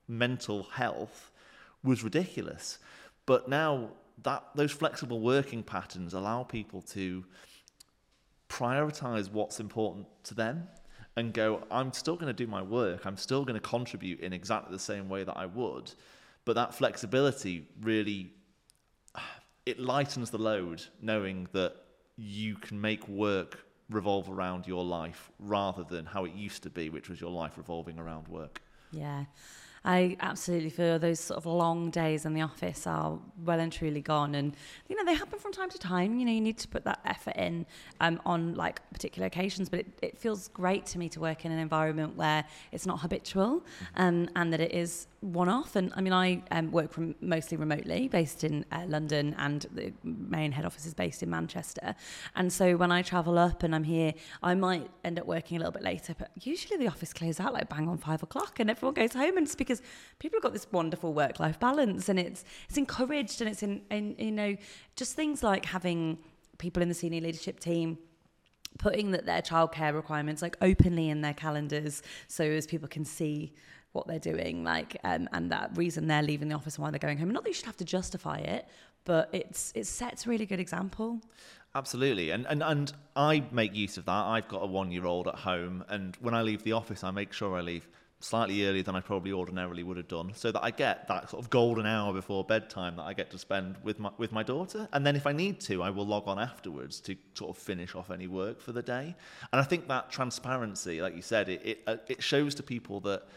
mental 0.08 0.62
health 0.64 1.30
was 1.82 2.02
ridiculous. 2.02 2.78
But 3.26 3.49
now 3.49 3.90
that 4.23 4.44
those 4.54 4.73
flexible 4.73 5.20
working 5.20 5.62
patterns 5.62 6.14
allow 6.14 6.42
people 6.42 6.80
to 6.82 7.25
prioritize 8.49 9.30
what's 9.30 9.61
important 9.61 10.06
to 10.25 10.34
them 10.34 10.68
and 11.16 11.32
go, 11.32 11.62
I'm 11.70 11.92
still 11.92 12.16
going 12.16 12.28
to 12.28 12.32
do 12.32 12.46
my 12.46 12.62
work. 12.62 13.06
I'm 13.06 13.16
still 13.16 13.44
going 13.44 13.61
to 13.61 13.68
contribute 13.68 14.20
in 14.20 14.32
exactly 14.32 14.73
the 14.73 14.80
same 14.80 15.08
way 15.08 15.25
that 15.25 15.37
I 15.37 15.46
would. 15.46 15.92
But 16.45 16.55
that 16.55 16.75
flexibility 16.75 17.67
really 17.81 18.33
it 19.67 19.79
lightens 19.79 20.31
the 20.31 20.39
load 20.39 20.83
knowing 21.01 21.49
that 21.53 21.75
you 22.17 22.57
can 22.57 22.81
make 22.81 23.07
work 23.09 23.59
revolve 23.91 24.31
around 24.31 24.67
your 24.67 24.85
life 24.85 25.31
rather 25.39 25.85
than 25.85 26.07
how 26.07 26.25
it 26.25 26.33
used 26.33 26.63
to 26.63 26.71
be, 26.71 26.91
which 26.91 27.09
was 27.09 27.21
your 27.21 27.31
life 27.31 27.53
revolving 27.57 27.99
around 27.99 28.29
work. 28.29 28.61
Yeah. 28.93 29.25
I 29.85 30.17
absolutely 30.21 30.71
feel 30.71 30.99
those 30.99 31.21
sort 31.21 31.37
of 31.37 31.47
long 31.47 31.91
days 31.91 32.25
in 32.25 32.33
the 32.33 32.41
office 32.41 32.87
are 32.87 33.19
well 33.45 33.61
and 33.61 33.71
truly 33.71 34.00
gone. 34.00 34.35
And, 34.35 34.57
you 34.88 34.97
know, 34.97 35.05
they 35.05 35.14
happen 35.14 35.38
from 35.38 35.53
time 35.53 35.69
to 35.71 35.79
time. 35.79 36.19
You 36.19 36.25
know, 36.25 36.33
you 36.33 36.41
need 36.41 36.59
to 36.59 36.69
put 36.69 36.85
that 36.85 37.00
effort 37.05 37.37
in 37.37 37.67
um, 38.00 38.21
on 38.25 38.55
like 38.55 38.81
particular 38.93 39.26
occasions. 39.26 39.69
But 39.69 39.81
it, 39.81 39.87
it 40.00 40.19
feels 40.19 40.49
great 40.49 40.87
to 40.87 40.99
me 40.99 41.09
to 41.11 41.21
work 41.21 41.45
in 41.45 41.53
an 41.53 41.59
environment 41.59 42.17
where 42.17 42.45
it's 42.73 42.87
not 42.87 43.00
habitual 43.00 43.62
um, 43.97 44.31
and 44.35 44.53
that 44.55 44.61
it 44.61 44.73
is 44.73 45.07
one 45.21 45.49
off. 45.49 45.76
And 45.76 45.93
I 45.97 46.00
mean, 46.00 46.12
I 46.12 46.43
um, 46.50 46.71
work 46.71 46.93
from 46.93 47.14
mostly 47.21 47.57
remotely, 47.57 48.09
based 48.09 48.45
in 48.45 48.64
uh, 48.71 48.85
London, 48.87 49.35
and 49.38 49.67
the 49.73 49.93
main 50.03 50.53
head 50.53 50.64
office 50.64 50.87
is 50.87 50.95
based 50.95 51.23
in 51.23 51.31
Manchester. 51.31 51.95
And 52.37 52.53
so 52.53 52.76
when 52.76 52.93
I 52.93 53.03
travel 53.03 53.38
up 53.38 53.62
and 53.62 53.75
I'm 53.75 53.85
here, 53.85 54.14
I 54.43 54.55
might 54.55 54.91
end 55.05 55.19
up 55.19 55.26
working 55.26 55.57
a 55.57 55.61
little 55.61 55.73
bit 55.73 55.83
later, 55.83 56.14
but 56.19 56.31
usually 56.41 56.79
the 56.79 56.88
office 56.88 57.12
closes 57.12 57.41
out 57.41 57.53
like 57.53 57.69
bang 57.69 57.88
on 57.88 57.99
five 57.99 58.23
o'clock, 58.23 58.61
and 58.61 58.71
everyone 58.71 58.95
goes 58.95 59.14
home. 59.14 59.37
And 59.37 59.47
it's 59.47 59.55
because 59.55 59.74
people 60.19 60.38
have 60.38 60.43
got 60.43 60.52
this 60.52 60.66
wonderful 60.73 61.14
work 61.14 61.40
life 61.40 61.59
balance, 61.59 62.09
and 62.09 62.19
it's 62.19 62.45
it's 62.69 62.78
encouraged, 62.78 63.40
and 63.40 63.50
it's 63.50 63.62
in, 63.62 63.83
in 63.90 64.16
you 64.19 64.33
know 64.33 64.57
just 64.97 65.14
things 65.14 65.43
like 65.43 65.64
having 65.66 66.19
people 66.59 66.83
in 66.83 66.88
the 66.88 66.95
senior 66.95 67.21
leadership 67.21 67.61
team 67.61 67.99
putting 68.78 69.12
that 69.12 69.25
their 69.25 69.40
childcare 69.40 69.95
requirements 69.95 70.43
like 70.43 70.57
openly 70.61 71.09
in 71.09 71.21
their 71.21 71.35
calendars 71.35 72.02
so 72.26 72.45
as 72.45 72.66
people 72.66 72.88
can 72.88 73.04
see 73.04 73.52
what 73.95 74.09
they're 74.09 74.19
doing, 74.19 74.64
like, 74.64 74.97
um, 75.04 75.28
and 75.33 75.50
that 75.52 75.71
reason 75.76 76.09
they're 76.09 76.23
leaving 76.23 76.49
the 76.49 76.54
office 76.54 76.76
and 76.76 76.83
why 76.83 76.90
they're 76.90 76.99
going 76.99 77.16
home. 77.16 77.31
Not 77.31 77.45
that 77.45 77.50
you 77.50 77.54
should 77.54 77.66
have 77.66 77.76
to 77.78 77.85
justify 77.85 78.38
it, 78.38 78.66
but 79.04 79.31
it's 79.33 79.73
it 79.75 79.87
sets 79.87 80.26
a 80.26 80.28
really 80.28 80.47
good 80.47 80.61
example. 80.61 81.21
Absolutely, 81.75 82.31
and 82.31 82.47
and 82.47 82.62
and 82.62 82.93
I 83.16 83.45
make 83.52 83.75
use 83.75 83.97
of 83.97 84.04
that. 84.07 84.12
I've 84.12 84.49
got 84.49 84.62
a 84.62 84.66
one-year-old 84.66 85.28
at 85.28 85.37
home, 85.37 85.85
and 85.88 86.16
when 86.21 86.35
I 86.35 86.43
leave 86.43 86.64
the 86.64 86.73
office, 86.73 87.04
I 87.04 87.12
make 87.12 87.33
sure 87.33 87.57
I 87.57 87.61
leave 87.61 87.88
slightly 88.25 88.66
earlier 88.66 88.83
than 88.83 88.97
I 88.97 89.00
probably 89.00 89.33
ordinarily 89.33 89.83
would 89.83 89.99
have 89.99 90.09
done, 90.09 90.33
so 90.35 90.50
that 90.50 90.64
I 90.64 90.71
get 90.71 91.07
that 91.09 91.28
sort 91.28 91.45
of 91.45 91.50
golden 91.50 91.85
hour 91.85 92.12
before 92.12 92.43
bedtime 92.43 92.97
that 92.97 93.02
I 93.02 93.12
get 93.12 93.31
to 93.33 93.38
spend 93.38 93.76
with 93.83 93.99
my 93.99 94.11
with 94.16 94.33
my 94.33 94.43
daughter. 94.43 94.88
And 94.93 95.07
then 95.07 95.14
if 95.14 95.26
I 95.26 95.33
need 95.33 95.61
to, 95.61 95.83
I 95.83 95.90
will 95.90 96.07
log 96.07 96.26
on 96.26 96.38
afterwards 96.38 97.00
to 97.00 97.16
sort 97.35 97.50
of 97.50 97.62
finish 97.62 97.95
off 97.95 98.11
any 98.11 98.26
work 98.26 98.61
for 98.61 98.73
the 98.73 98.83
day. 98.83 99.14
And 99.52 99.61
I 99.61 99.64
think 99.64 99.88
that 99.88 100.11
transparency, 100.11 101.02
like 101.02 101.14
you 101.14 101.23
said, 101.23 101.49
it 101.49 101.61
it, 101.64 101.78
uh, 101.87 101.97
it 102.09 102.23
shows 102.23 102.54
to 102.57 102.62
people 102.62 103.00
that 103.00 103.28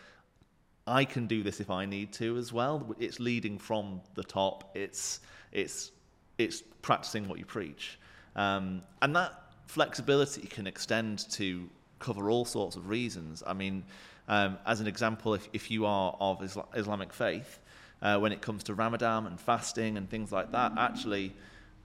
I 0.87 1.03
can 1.03 1.27
do 1.27 1.43
this 1.43 1.59
if 1.59 1.69
I 1.69 1.85
need 1.85 2.13
to 2.13 2.37
as 2.37 2.53
well. 2.53 2.95
It's 2.97 3.19
leading 3.19 3.59
from 3.59 4.01
the 4.15 4.23
top. 4.23 4.71
It's 4.73 5.19
it's 5.51 5.91
it's 6.37 6.63
practicing 6.81 7.27
what 7.27 7.39
you 7.39 7.45
preach, 7.45 7.99
um, 8.35 8.81
and 9.01 9.13
that 9.15 9.33
flexibility 9.65 10.47
can 10.47 10.65
extend 10.65 11.29
to 11.31 11.69
cover 11.99 12.29
all 12.29 12.45
sorts 12.45 12.75
of 12.77 12.87
reasons. 12.87 13.43
I 13.45 13.53
mean, 13.53 13.83
um, 14.27 14.57
as 14.65 14.81
an 14.81 14.87
example, 14.87 15.33
if 15.33 15.47
if 15.53 15.71
you 15.71 15.85
are 15.85 16.15
of 16.19 16.41
Isla- 16.41 16.67
Islamic 16.75 17.13
faith, 17.13 17.59
uh, 18.01 18.17
when 18.19 18.31
it 18.31 18.41
comes 18.41 18.63
to 18.63 18.73
Ramadan 18.73 19.27
and 19.27 19.39
fasting 19.39 19.97
and 19.97 20.09
things 20.09 20.31
like 20.31 20.51
that, 20.51 20.73
actually. 20.77 21.33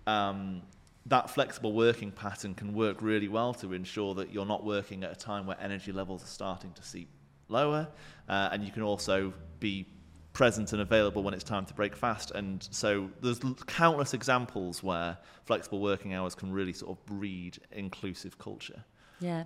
Um, 0.06 0.62
that 1.06 1.30
flexible 1.30 1.72
working 1.72 2.12
pattern 2.12 2.54
can 2.54 2.74
work 2.74 3.02
really 3.02 3.26
well 3.26 3.54
to 3.54 3.72
ensure 3.72 4.14
that 4.14 4.32
you're 4.32 4.46
not 4.46 4.64
working 4.64 5.02
at 5.02 5.10
a 5.10 5.16
time 5.16 5.46
where 5.46 5.56
energy 5.60 5.90
levels 5.90 6.22
are 6.22 6.28
starting 6.28 6.72
to 6.74 6.82
seep 6.84 7.08
lower, 7.48 7.88
uh, 8.28 8.50
and 8.52 8.64
you 8.64 8.70
can 8.70 8.82
also 8.82 9.32
be 9.58 9.86
present 10.32 10.72
and 10.72 10.80
available 10.80 11.22
when 11.22 11.34
it's 11.34 11.44
time 11.44 11.66
to 11.66 11.74
break 11.74 11.94
fast. 11.94 12.30
And 12.30 12.66
so 12.70 13.10
there's 13.20 13.40
countless 13.66 14.14
examples 14.14 14.82
where 14.82 15.18
flexible 15.44 15.80
working 15.80 16.14
hours 16.14 16.34
can 16.34 16.52
really 16.52 16.72
sort 16.72 16.96
of 16.96 17.04
breed 17.06 17.58
inclusive 17.70 18.38
culture. 18.38 18.84
Yeah. 19.20 19.44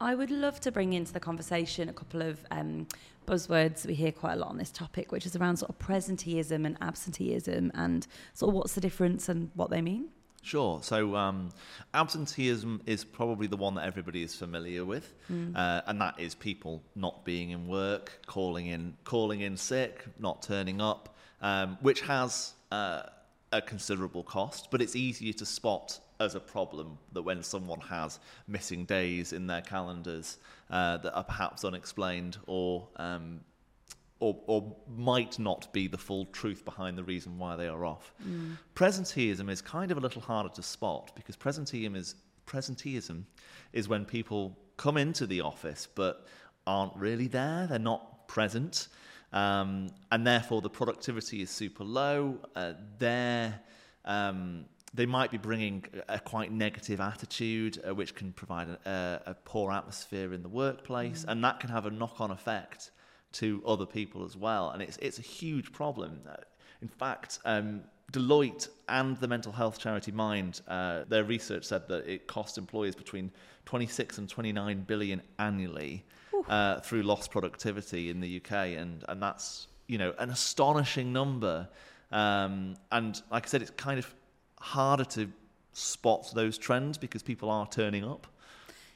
I 0.00 0.14
would 0.14 0.30
love 0.30 0.60
to 0.60 0.72
bring 0.72 0.92
into 0.92 1.12
the 1.12 1.20
conversation 1.20 1.88
a 1.88 1.92
couple 1.92 2.22
of 2.22 2.40
um, 2.50 2.86
buzzwords 3.26 3.86
we 3.86 3.94
hear 3.94 4.12
quite 4.12 4.34
a 4.34 4.36
lot 4.36 4.50
on 4.50 4.58
this 4.58 4.70
topic, 4.70 5.12
which 5.12 5.26
is 5.26 5.36
around 5.36 5.56
sort 5.56 5.70
of 5.70 5.78
presenteeism 5.78 6.66
and 6.66 6.76
absenteeism 6.80 7.70
and 7.74 8.06
sort 8.34 8.50
of 8.50 8.54
what's 8.54 8.74
the 8.74 8.80
difference 8.80 9.28
and 9.28 9.50
what 9.54 9.70
they 9.70 9.80
mean. 9.80 10.08
Sure. 10.42 10.80
So 10.82 11.16
um, 11.16 11.48
absenteeism 11.94 12.82
is 12.84 13.02
probably 13.02 13.46
the 13.46 13.56
one 13.56 13.76
that 13.76 13.86
everybody 13.86 14.22
is 14.22 14.34
familiar 14.34 14.84
with, 14.84 15.14
mm. 15.32 15.56
uh, 15.56 15.80
and 15.86 15.98
that 16.02 16.20
is 16.20 16.34
people 16.34 16.82
not 16.94 17.24
being 17.24 17.50
in 17.50 17.66
work, 17.66 18.20
calling 18.26 18.66
in, 18.66 18.94
calling 19.04 19.40
in 19.40 19.56
sick, 19.56 20.04
not 20.18 20.42
turning 20.42 20.82
up, 20.82 21.16
um, 21.40 21.78
which 21.80 22.02
has 22.02 22.52
uh, 22.70 23.04
a 23.54 23.62
considerable 23.62 24.22
cost. 24.22 24.68
But 24.70 24.82
it's 24.82 24.96
easier 24.96 25.32
to 25.34 25.46
spot 25.46 26.00
as 26.20 26.34
a 26.34 26.40
problem 26.40 26.98
that 27.12 27.22
when 27.22 27.42
someone 27.42 27.80
has 27.80 28.18
missing 28.46 28.84
days 28.84 29.32
in 29.32 29.46
their 29.46 29.62
calendars 29.62 30.38
uh, 30.70 30.98
that 30.98 31.14
are 31.14 31.24
perhaps 31.24 31.64
unexplained 31.64 32.36
or 32.46 32.88
um, 32.96 33.40
or, 34.20 34.40
or 34.46 34.74
might 34.96 35.38
not 35.38 35.70
be 35.72 35.86
the 35.86 35.98
full 35.98 36.24
truth 36.26 36.64
behind 36.64 36.96
the 36.96 37.04
reason 37.04 37.36
why 37.36 37.56
they 37.56 37.66
are 37.66 37.84
off. 37.84 38.14
Mm. 38.26 38.56
Presenteeism 38.74 39.50
is 39.50 39.60
kind 39.60 39.90
of 39.90 39.98
a 39.98 40.00
little 40.00 40.22
harder 40.22 40.48
to 40.50 40.62
spot 40.62 41.10
because 41.14 41.36
presenteeism 41.36 41.96
is 41.96 42.14
presenteeism 42.46 43.24
is 43.72 43.88
when 43.88 44.04
people 44.04 44.56
come 44.76 44.96
into 44.96 45.26
the 45.26 45.40
office 45.40 45.88
but 45.94 46.26
aren't 46.66 46.94
really 46.96 47.26
there. 47.26 47.66
They're 47.66 47.78
not 47.78 48.28
present, 48.28 48.88
um, 49.34 49.90
and 50.12 50.26
therefore 50.26 50.62
the 50.62 50.70
productivity 50.70 51.42
is 51.42 51.50
super 51.50 51.84
low. 51.84 52.38
Uh, 52.54 52.72
um, 54.06 54.64
they 54.94 55.06
might 55.06 55.32
be 55.32 55.38
bringing 55.38 55.84
a 56.08 56.20
quite 56.20 56.52
negative 56.52 57.00
attitude, 57.00 57.82
uh, 57.86 57.92
which 57.92 58.14
can 58.14 58.32
provide 58.32 58.68
a, 58.68 59.22
a, 59.26 59.34
poor 59.34 59.72
atmosphere 59.72 60.32
in 60.32 60.42
the 60.42 60.48
workplace, 60.48 61.24
mm. 61.24 61.32
and 61.32 61.42
that 61.42 61.58
can 61.58 61.68
have 61.68 61.84
a 61.84 61.90
knock-on 61.90 62.30
effect 62.30 62.92
to 63.32 63.60
other 63.66 63.86
people 63.86 64.24
as 64.24 64.36
well. 64.36 64.70
And 64.70 64.80
it's, 64.80 64.96
it's 64.98 65.18
a 65.18 65.22
huge 65.22 65.72
problem. 65.72 66.20
In 66.80 66.86
fact, 66.86 67.40
um, 67.44 67.82
Deloitte 68.12 68.68
and 68.88 69.16
the 69.16 69.26
mental 69.26 69.50
health 69.50 69.80
charity 69.80 70.12
Mind, 70.12 70.60
uh, 70.68 71.02
their 71.08 71.24
research 71.24 71.64
said 71.64 71.88
that 71.88 72.06
it 72.06 72.28
costs 72.28 72.56
employers 72.56 72.94
between 72.94 73.32
26 73.64 74.18
and 74.18 74.28
29 74.28 74.82
billion 74.82 75.22
annually 75.40 76.04
uh, 76.48 76.80
through 76.80 77.02
lost 77.02 77.30
productivity 77.30 78.10
in 78.10 78.20
the 78.20 78.36
UK, 78.36 78.52
and 78.52 79.04
and 79.08 79.22
that's 79.22 79.68
you 79.86 79.98
know 79.98 80.14
an 80.18 80.30
astonishing 80.30 81.12
number. 81.12 81.68
Um, 82.12 82.76
and 82.92 83.20
like 83.30 83.46
I 83.46 83.48
said, 83.48 83.62
it's 83.62 83.72
kind 83.72 83.98
of 83.98 84.14
harder 84.60 85.04
to 85.04 85.30
spot 85.72 86.30
those 86.34 86.56
trends 86.56 86.96
because 86.98 87.22
people 87.22 87.50
are 87.50 87.66
turning 87.66 88.04
up. 88.04 88.26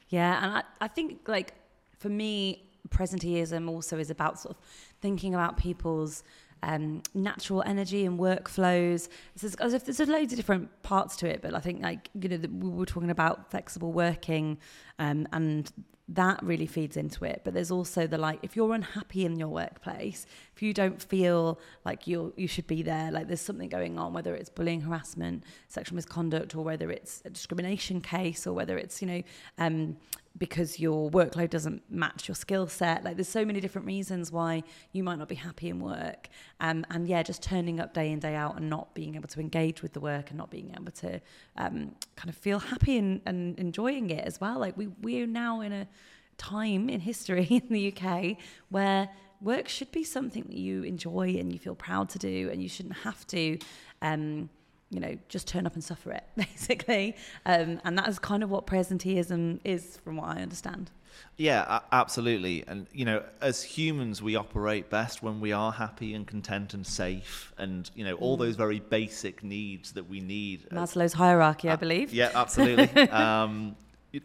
Yeah, 0.09 0.43
and 0.43 0.53
I, 0.53 0.63
I 0.81 0.87
think 0.87 1.27
like 1.27 1.53
for 1.97 2.09
me, 2.09 2.63
presenteeism 2.89 3.69
also 3.69 3.97
is 3.97 4.09
about 4.09 4.39
sort 4.39 4.55
of 4.55 4.63
thinking 5.01 5.33
about 5.33 5.57
people's 5.57 6.23
um, 6.63 7.01
natural 7.13 7.63
energy 7.65 8.05
and 8.05 8.19
workflows. 8.19 9.09
It's 9.35 9.43
as, 9.43 9.55
as 9.55 9.73
if 9.73 9.85
there's 9.85 9.99
loads 9.99 10.33
of 10.33 10.37
different 10.37 10.81
parts 10.83 11.15
to 11.17 11.29
it, 11.29 11.41
but 11.41 11.53
I 11.53 11.59
think 11.59 11.81
like 11.81 12.09
you 12.19 12.29
know 12.29 12.37
the, 12.37 12.49
we 12.49 12.69
were 12.69 12.85
talking 12.85 13.11
about 13.11 13.51
flexible 13.51 13.91
working, 13.91 14.57
um, 14.97 15.27
and 15.31 15.71
that 16.13 16.41
really 16.41 16.65
feeds 16.65 16.97
into 16.97 17.23
it. 17.23 17.41
But 17.43 17.53
there's 17.53 17.71
also 17.71 18.07
the 18.07 18.17
like, 18.17 18.39
if 18.41 18.55
you're 18.55 18.73
unhappy 18.73 19.25
in 19.25 19.37
your 19.37 19.49
workplace, 19.49 20.25
if 20.55 20.63
you 20.63 20.73
don't 20.73 21.01
feel 21.01 21.59
like 21.85 22.07
you 22.07 22.33
you 22.35 22.47
should 22.47 22.67
be 22.67 22.81
there, 22.81 23.11
like 23.11 23.27
there's 23.27 23.41
something 23.41 23.69
going 23.69 23.99
on, 23.99 24.13
whether 24.13 24.35
it's 24.35 24.49
bullying, 24.49 24.81
harassment, 24.81 25.43
sexual 25.67 25.95
misconduct, 25.95 26.55
or 26.55 26.63
whether 26.63 26.89
it's 26.89 27.21
a 27.25 27.29
discrimination 27.29 28.01
case, 28.01 28.47
or 28.47 28.53
whether 28.53 28.77
it's 28.77 29.01
you 29.01 29.07
know 29.07 29.23
um, 29.59 29.97
because 30.37 30.79
your 30.79 31.09
workload 31.11 31.49
doesn't 31.49 31.81
match 31.91 32.27
your 32.27 32.35
skill 32.35 32.67
set. 32.67 33.03
Like 33.03 33.17
there's 33.17 33.29
so 33.29 33.45
many 33.45 33.59
different 33.59 33.85
reasons 33.85 34.31
why 34.31 34.63
you 34.93 35.03
might 35.03 35.19
not 35.19 35.27
be 35.27 35.35
happy 35.35 35.69
in 35.69 35.79
work. 35.79 36.29
Um, 36.59 36.85
and 36.89 37.07
yeah, 37.07 37.23
just 37.23 37.43
turning 37.43 37.79
up 37.79 37.93
day 37.93 38.11
in, 38.11 38.19
day 38.19 38.35
out 38.35 38.57
and 38.57 38.69
not 38.69 38.93
being 38.93 39.15
able 39.15 39.27
to 39.27 39.39
engage 39.39 39.81
with 39.81 39.93
the 39.93 39.99
work 39.99 40.29
and 40.29 40.37
not 40.37 40.49
being 40.49 40.73
able 40.79 40.91
to 40.91 41.19
um, 41.57 41.95
kind 42.15 42.29
of 42.29 42.35
feel 42.35 42.59
happy 42.59 42.97
and, 42.97 43.21
and 43.25 43.59
enjoying 43.59 44.09
it 44.09 44.25
as 44.25 44.39
well. 44.39 44.59
Like 44.59 44.77
we, 44.77 44.87
we're 45.01 45.27
now 45.27 45.61
in 45.61 45.73
a 45.73 45.87
time 46.39 46.89
in 46.89 46.99
history 46.99 47.45
in 47.49 47.67
the 47.69 47.93
UK 47.93 48.37
where 48.69 49.09
work 49.41 49.67
should 49.67 49.91
be 49.91 50.03
something 50.03 50.43
that 50.43 50.57
you 50.57 50.83
enjoy 50.83 51.35
and 51.37 51.53
you 51.53 51.59
feel 51.59 51.75
proud 51.75 52.09
to 52.09 52.19
do 52.19 52.49
and 52.51 52.61
you 52.63 52.67
shouldn't 52.67 52.97
have 52.97 53.25
to 53.27 53.57
um, 54.01 54.49
you 54.89 54.99
know, 54.99 55.15
just 55.27 55.47
turn 55.47 55.65
up 55.65 55.75
and 55.75 55.83
suffer 55.83 56.11
it, 56.11 56.23
basically. 56.35 57.15
Um, 57.45 57.79
and 57.83 57.97
that 57.97 58.07
is 58.07 58.19
kind 58.19 58.43
of 58.43 58.49
what 58.49 58.65
presenteeism 58.65 59.59
is, 59.63 59.97
from 59.97 60.17
what 60.17 60.35
I 60.35 60.41
understand. 60.41 60.91
Yeah, 61.37 61.79
absolutely. 61.91 62.63
And, 62.67 62.87
you 62.93 63.05
know, 63.05 63.23
as 63.41 63.61
humans, 63.61 64.21
we 64.21 64.35
operate 64.35 64.89
best 64.89 65.21
when 65.21 65.39
we 65.39 65.51
are 65.51 65.71
happy 65.71 66.13
and 66.13 66.25
content 66.25 66.73
and 66.73 66.85
safe 66.85 67.53
and, 67.57 67.89
you 67.93 68.03
know, 68.03 68.15
all 68.15 68.35
mm. 68.35 68.41
those 68.41 68.55
very 68.55 68.79
basic 68.79 69.43
needs 69.43 69.93
that 69.93 70.09
we 70.09 70.21
need. 70.21 70.69
Maslow's 70.69 71.13
hierarchy, 71.13 71.69
I 71.69 71.75
believe. 71.75 72.13
Yeah, 72.13 72.31
absolutely. 72.33 73.01
um, 73.09 73.75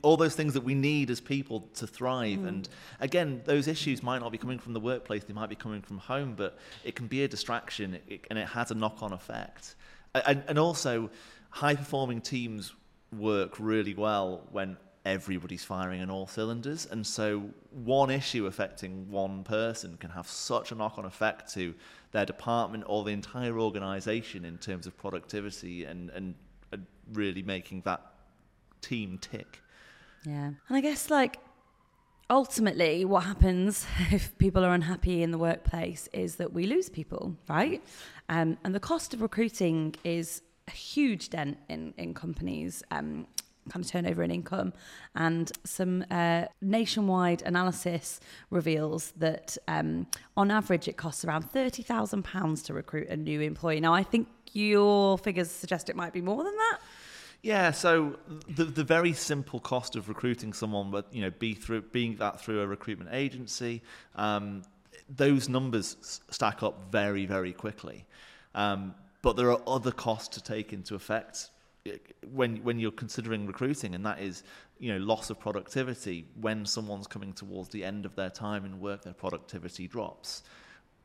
all 0.02 0.16
those 0.16 0.34
things 0.34 0.54
that 0.54 0.64
we 0.64 0.74
need 0.74 1.10
as 1.10 1.20
people 1.20 1.68
to 1.74 1.86
thrive. 1.86 2.38
Mm. 2.38 2.48
And 2.48 2.68
again, 3.00 3.42
those 3.44 3.68
issues 3.68 4.02
might 4.02 4.20
not 4.20 4.32
be 4.32 4.38
coming 4.38 4.58
from 4.58 4.72
the 4.72 4.80
workplace, 4.80 5.24
they 5.24 5.34
might 5.34 5.50
be 5.50 5.56
coming 5.56 5.82
from 5.82 5.98
home, 5.98 6.34
but 6.36 6.58
it 6.84 6.94
can 6.94 7.06
be 7.06 7.24
a 7.24 7.28
distraction 7.28 7.98
it, 8.08 8.26
and 8.30 8.38
it 8.38 8.48
has 8.48 8.70
a 8.70 8.74
knock 8.74 9.02
on 9.02 9.12
effect 9.12 9.74
and, 10.14 10.42
and 10.48 10.58
also 10.58 11.10
high 11.50 11.74
performing 11.74 12.20
teams 12.20 12.72
work 13.16 13.58
really 13.58 13.94
well 13.94 14.42
when 14.50 14.76
everybody's 15.04 15.64
firing 15.64 16.00
on 16.00 16.10
all 16.10 16.26
cylinders. 16.26 16.86
And 16.90 17.06
so 17.06 17.50
one 17.70 18.10
issue 18.10 18.46
affecting 18.46 19.10
one 19.10 19.44
person 19.44 19.96
can 19.98 20.10
have 20.10 20.26
such 20.26 20.72
a 20.72 20.74
knock 20.74 20.98
on 20.98 21.04
effect 21.04 21.52
to 21.54 21.74
their 22.12 22.24
department 22.24 22.84
or 22.86 23.04
the 23.04 23.10
entire 23.10 23.58
organization 23.58 24.44
in 24.44 24.56
terms 24.58 24.86
of 24.86 24.96
productivity 24.96 25.84
and, 25.84 26.10
and, 26.10 26.34
and 26.72 26.86
really 27.12 27.42
making 27.42 27.82
that 27.82 28.00
team 28.80 29.18
tick. 29.18 29.60
Yeah. 30.26 30.52
And 30.68 30.76
I 30.76 30.80
guess 30.80 31.10
like 31.10 31.38
ultimately 32.30 33.04
what 33.04 33.24
happens 33.24 33.86
if 34.10 34.36
people 34.38 34.64
are 34.64 34.72
unhappy 34.72 35.22
in 35.22 35.30
the 35.30 35.38
workplace 35.38 36.08
is 36.12 36.36
that 36.36 36.52
we 36.52 36.66
lose 36.66 36.88
people, 36.88 37.36
right? 37.48 37.82
Um, 38.28 38.56
and 38.64 38.74
the 38.74 38.80
cost 38.80 39.14
of 39.14 39.22
recruiting 39.22 39.94
is 40.04 40.42
a 40.66 40.72
huge 40.72 41.28
dent 41.28 41.58
in, 41.68 41.92
in 41.98 42.14
companies. 42.14 42.82
Um, 42.90 43.26
kind 43.70 43.84
of 43.84 43.90
turnover 43.90 44.22
and 44.22 44.32
income. 44.32 44.72
And 45.14 45.50
some 45.64 46.04
uh, 46.10 46.46
nationwide 46.60 47.42
analysis 47.42 48.20
reveals 48.50 49.12
that 49.16 49.56
um, 49.68 50.06
on 50.36 50.50
average 50.50 50.88
it 50.88 50.96
costs 50.96 51.24
around 51.24 51.50
£30,000 51.50 52.64
to 52.64 52.74
recruit 52.74 53.08
a 53.08 53.16
new 53.16 53.40
employee. 53.40 53.80
Now, 53.80 53.94
I 53.94 54.02
think 54.02 54.28
your 54.52 55.18
figures 55.18 55.50
suggest 55.50 55.88
it 55.88 55.96
might 55.96 56.12
be 56.12 56.20
more 56.20 56.44
than 56.44 56.54
that. 56.54 56.78
Yeah, 57.44 57.72
so 57.72 58.16
the 58.48 58.64
the 58.64 58.84
very 58.84 59.12
simple 59.12 59.60
cost 59.60 59.96
of 59.96 60.08
recruiting 60.08 60.54
someone, 60.54 60.90
but 60.90 61.12
you 61.12 61.20
know, 61.20 61.30
be 61.30 61.52
through 61.52 61.82
being 61.82 62.16
that 62.16 62.40
through 62.40 62.62
a 62.62 62.66
recruitment 62.66 63.10
agency, 63.12 63.82
um, 64.14 64.62
those 65.14 65.46
numbers 65.46 66.22
stack 66.30 66.62
up 66.62 66.90
very 66.90 67.26
very 67.26 67.52
quickly. 67.52 68.06
Um, 68.54 68.94
but 69.20 69.36
there 69.36 69.50
are 69.50 69.60
other 69.66 69.92
costs 69.92 70.28
to 70.38 70.42
take 70.42 70.72
into 70.72 70.94
effect 70.94 71.50
when 72.32 72.64
when 72.64 72.78
you're 72.78 72.90
considering 72.90 73.46
recruiting, 73.46 73.94
and 73.94 74.06
that 74.06 74.20
is 74.20 74.42
you 74.78 74.90
know 74.90 75.04
loss 75.04 75.28
of 75.28 75.38
productivity 75.38 76.24
when 76.40 76.64
someone's 76.64 77.06
coming 77.06 77.34
towards 77.34 77.68
the 77.68 77.84
end 77.84 78.06
of 78.06 78.16
their 78.16 78.30
time 78.30 78.64
in 78.64 78.80
work, 78.80 79.02
their 79.02 79.12
productivity 79.12 79.86
drops 79.86 80.44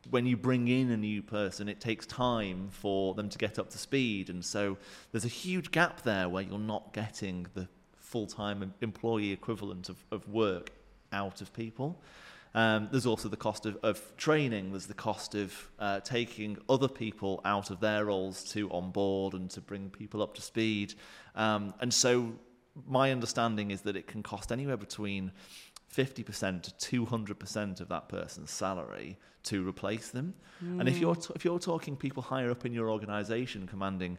when 0.09 0.25
you 0.25 0.37
bring 0.37 0.67
in 0.67 0.91
a 0.91 0.97
new 0.97 1.21
person, 1.21 1.67
it 1.67 1.79
takes 1.79 2.05
time 2.05 2.69
for 2.71 3.13
them 3.13 3.29
to 3.29 3.37
get 3.37 3.59
up 3.59 3.69
to 3.71 3.77
speed. 3.77 4.29
And 4.29 4.43
so 4.43 4.77
there's 5.11 5.25
a 5.25 5.29
huge 5.29 5.71
gap 5.71 6.03
there 6.03 6.29
where 6.29 6.43
you're 6.43 6.57
not 6.57 6.93
getting 6.93 7.47
the 7.53 7.67
full 7.97 8.27
time 8.27 8.73
employee 8.81 9.31
equivalent 9.31 9.89
of, 9.89 10.03
of 10.11 10.27
work 10.29 10.71
out 11.11 11.41
of 11.41 11.53
people. 11.53 12.01
Um, 12.55 12.87
there's 12.91 13.05
also 13.05 13.29
the 13.29 13.37
cost 13.37 13.67
of, 13.67 13.77
of 13.83 14.01
training, 14.17 14.71
there's 14.71 14.87
the 14.87 14.95
cost 14.95 15.35
of 15.35 15.69
uh, 15.77 15.99
taking 15.99 16.57
other 16.67 16.87
people 16.87 17.41
out 17.45 17.69
of 17.69 17.79
their 17.79 18.05
roles 18.05 18.43
to 18.53 18.71
onboard 18.71 19.35
and 19.35 19.51
to 19.51 19.61
bring 19.61 19.91
people 19.91 20.23
up 20.23 20.33
to 20.35 20.41
speed. 20.41 20.95
Um, 21.35 21.75
and 21.79 21.93
so 21.93 22.33
my 22.87 23.11
understanding 23.11 23.69
is 23.71 23.81
that 23.81 23.95
it 23.95 24.07
can 24.07 24.23
cost 24.23 24.51
anywhere 24.51 24.77
between 24.77 25.31
50% 25.93 26.77
to 26.77 27.05
200% 27.05 27.81
of 27.81 27.89
that 27.89 28.09
person's 28.09 28.51
salary 28.51 29.17
to 29.43 29.67
replace 29.67 30.09
them. 30.09 30.33
Mm. 30.63 30.81
And 30.81 30.89
if 30.89 30.99
you're 30.99 31.15
t- 31.15 31.33
if 31.35 31.45
you're 31.45 31.59
talking 31.59 31.95
people 31.95 32.21
higher 32.21 32.51
up 32.51 32.65
in 32.65 32.73
your 32.73 32.89
organization 32.89 33.65
commanding 33.67 34.17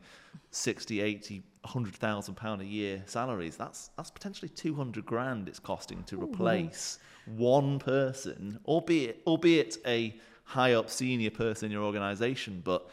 60, 0.51 1.01
80, 1.01 1.43
100,000 1.63 2.35
pound 2.35 2.63
a 2.63 2.65
year 2.65 3.03
salaries, 3.07 3.57
that's 3.57 3.91
that's 3.97 4.11
potentially 4.11 4.49
200 4.49 5.05
grand 5.05 5.49
it's 5.49 5.59
costing 5.59 6.03
to 6.05 6.21
replace 6.21 6.99
Ooh. 7.29 7.33
one 7.35 7.79
person, 7.79 8.59
albeit 8.67 9.23
albeit 9.27 9.77
a 9.87 10.19
high 10.45 10.73
up 10.73 10.91
senior 10.91 11.31
person 11.31 11.67
in 11.67 11.73
your 11.73 11.85
organization, 11.85 12.63
but 12.65 12.91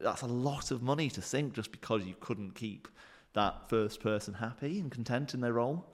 that's 0.00 0.22
a 0.22 0.26
lot 0.26 0.70
of 0.70 0.82
money 0.82 1.08
to 1.10 1.22
sink 1.22 1.54
just 1.54 1.72
because 1.72 2.04
you 2.04 2.14
couldn't 2.20 2.54
keep 2.54 2.88
that 3.32 3.68
first 3.68 4.00
person 4.00 4.34
happy 4.34 4.78
and 4.80 4.90
content 4.90 5.32
in 5.32 5.40
their 5.40 5.54
role. 5.54 5.86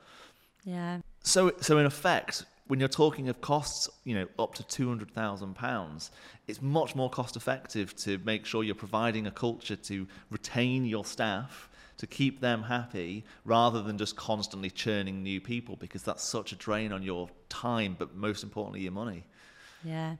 Yeah. 0.64 1.01
So, 1.25 1.53
so 1.61 1.79
in 1.79 1.87
effect, 1.87 2.45
when 2.69 2.79
you're 2.79 2.89
talking 2.89 3.29
of 3.29 3.41
costs, 3.41 3.89
you 4.05 4.15
know, 4.15 4.27
up 4.39 4.55
to 4.55 4.63
two 4.63 4.89
hundred 4.89 5.11
thousand 5.11 5.55
pounds, 5.55 6.11
it's 6.47 6.63
much 6.63 6.95
more 6.95 7.11
cost 7.11 7.35
effective 7.35 7.97
to 7.97 8.19
make 8.25 8.47
sure 8.47 8.63
you're 8.63 8.75
providing 8.75 9.27
a 9.27 9.31
culture 9.31 9.77
to 9.77 10.07
retain 10.31 10.85
your 10.85 11.05
staff, 11.05 11.69
to 11.97 12.07
keep 12.07 12.41
them 12.41 12.63
happy, 12.63 13.25
rather 13.45 13.83
than 13.83 13.99
just 13.99 14.17
constantly 14.17 14.71
churning 14.71 15.23
new 15.23 15.41
people, 15.41 15.77
because 15.77 16.03
that's 16.03 16.23
such 16.23 16.53
a 16.53 16.57
drain 16.57 16.93
on 16.93 17.03
your 17.03 17.29
time, 17.49 17.97
but 17.99 18.15
most 18.15 18.43
importantly, 18.43 18.83
your 18.83 18.93
money. 18.93 19.25
Yeah. 19.83 20.17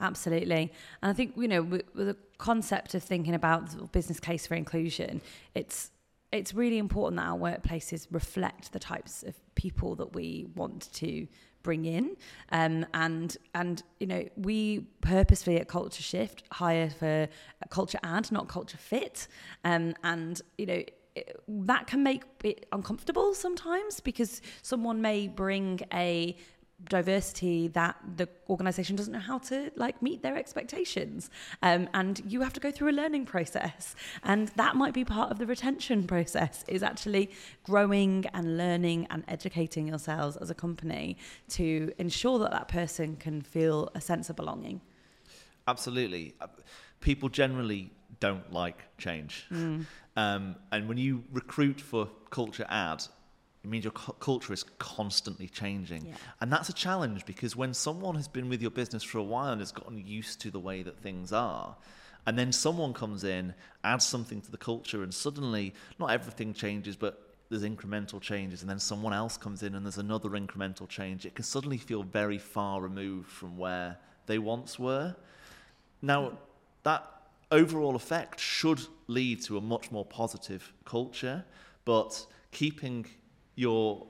Absolutely. 0.00 0.72
And 1.02 1.10
I 1.10 1.12
think, 1.12 1.34
you 1.36 1.46
know, 1.46 1.62
with, 1.62 1.84
with 1.94 2.08
the 2.08 2.16
concept 2.36 2.94
of 2.94 3.02
thinking 3.02 3.32
about 3.32 3.70
the 3.70 3.84
business 3.84 4.18
case 4.18 4.44
for 4.44 4.54
inclusion, 4.56 5.20
it's 5.54 5.90
it's 6.34 6.52
really 6.52 6.78
important 6.78 7.20
that 7.20 7.28
our 7.28 7.38
workplaces 7.38 8.06
reflect 8.10 8.72
the 8.72 8.78
types 8.78 9.22
of 9.22 9.34
people 9.54 9.94
that 9.96 10.14
we 10.14 10.46
want 10.54 10.92
to 10.94 11.28
bring 11.62 11.84
in. 11.84 12.16
Um, 12.50 12.84
and 12.92 13.36
and 13.54 13.82
you 14.00 14.06
know 14.06 14.28
we 14.36 14.80
purposefully 15.00 15.58
at 15.58 15.68
culture 15.68 16.02
shift 16.02 16.44
hire 16.52 16.90
for 16.90 17.28
culture 17.70 17.98
add 18.02 18.30
not 18.32 18.48
culture 18.48 18.78
fit. 18.78 19.28
Um, 19.64 19.94
and 20.02 20.40
you 20.58 20.66
know 20.66 20.82
it, 21.14 21.40
that 21.48 21.86
can 21.86 22.02
make 22.02 22.24
it 22.42 22.66
uncomfortable 22.72 23.34
sometimes 23.34 24.00
because 24.00 24.42
someone 24.62 25.00
may 25.00 25.28
bring 25.28 25.80
a 25.92 26.36
diversity 26.88 27.68
that 27.68 27.96
the 28.16 28.28
organization 28.48 28.96
doesn't 28.96 29.12
know 29.12 29.18
how 29.18 29.38
to 29.38 29.70
like 29.76 30.00
meet 30.02 30.22
their 30.22 30.36
expectations. 30.36 31.30
Um, 31.62 31.88
and 31.94 32.20
you 32.26 32.40
have 32.42 32.52
to 32.54 32.60
go 32.60 32.70
through 32.70 32.90
a 32.90 32.92
learning 32.92 33.26
process. 33.26 33.94
And 34.22 34.48
that 34.56 34.76
might 34.76 34.94
be 34.94 35.04
part 35.04 35.30
of 35.30 35.38
the 35.38 35.46
retention 35.46 36.06
process 36.06 36.64
is 36.68 36.82
actually 36.82 37.30
growing 37.62 38.24
and 38.34 38.56
learning 38.56 39.06
and 39.10 39.24
educating 39.28 39.88
yourselves 39.88 40.36
as 40.36 40.50
a 40.50 40.54
company 40.54 41.16
to 41.50 41.92
ensure 41.98 42.38
that 42.40 42.50
that 42.50 42.68
person 42.68 43.16
can 43.16 43.42
feel 43.42 43.90
a 43.94 44.00
sense 44.00 44.30
of 44.30 44.36
belonging. 44.36 44.80
Absolutely. 45.66 46.34
Uh, 46.40 46.46
people 47.00 47.28
generally 47.28 47.90
don't 48.20 48.52
like 48.52 48.84
change. 48.98 49.46
Mm. 49.50 49.86
um, 50.16 50.56
and 50.72 50.88
when 50.88 50.98
you 50.98 51.24
recruit 51.32 51.80
for 51.80 52.08
culture 52.30 52.66
add 52.68 53.04
it 53.64 53.70
means 53.70 53.84
your 53.84 53.92
cu- 53.92 54.12
culture 54.20 54.52
is 54.52 54.62
constantly 54.78 55.48
changing. 55.48 56.04
Yeah. 56.06 56.14
And 56.40 56.52
that's 56.52 56.68
a 56.68 56.72
challenge 56.74 57.24
because 57.24 57.56
when 57.56 57.72
someone 57.72 58.14
has 58.14 58.28
been 58.28 58.50
with 58.50 58.60
your 58.60 58.70
business 58.70 59.02
for 59.02 59.18
a 59.18 59.22
while 59.22 59.52
and 59.52 59.60
has 59.60 59.72
gotten 59.72 59.96
used 60.06 60.40
to 60.42 60.50
the 60.50 60.60
way 60.60 60.82
that 60.82 60.98
things 60.98 61.32
are, 61.32 61.74
and 62.26 62.38
then 62.38 62.52
someone 62.52 62.92
comes 62.92 63.24
in, 63.24 63.54
adds 63.82 64.04
something 64.04 64.42
to 64.42 64.50
the 64.50 64.58
culture, 64.58 65.02
and 65.02 65.12
suddenly 65.12 65.72
not 65.98 66.10
everything 66.10 66.52
changes, 66.52 66.94
but 66.94 67.34
there's 67.48 67.62
incremental 67.62 68.20
changes, 68.20 68.60
and 68.60 68.68
then 68.68 68.78
someone 68.78 69.14
else 69.14 69.38
comes 69.38 69.62
in 69.62 69.74
and 69.74 69.86
there's 69.86 69.98
another 69.98 70.30
incremental 70.30 70.86
change. 70.86 71.24
It 71.24 71.34
can 71.34 71.44
suddenly 71.44 71.78
feel 71.78 72.02
very 72.02 72.38
far 72.38 72.82
removed 72.82 73.30
from 73.30 73.56
where 73.56 73.96
they 74.26 74.38
once 74.38 74.78
were. 74.78 75.16
Now, 76.02 76.32
that 76.82 77.10
overall 77.50 77.96
effect 77.96 78.40
should 78.40 78.80
lead 79.06 79.42
to 79.44 79.56
a 79.56 79.60
much 79.62 79.90
more 79.90 80.04
positive 80.04 80.70
culture, 80.84 81.44
but 81.86 82.26
keeping 82.50 83.06
your 83.54 84.06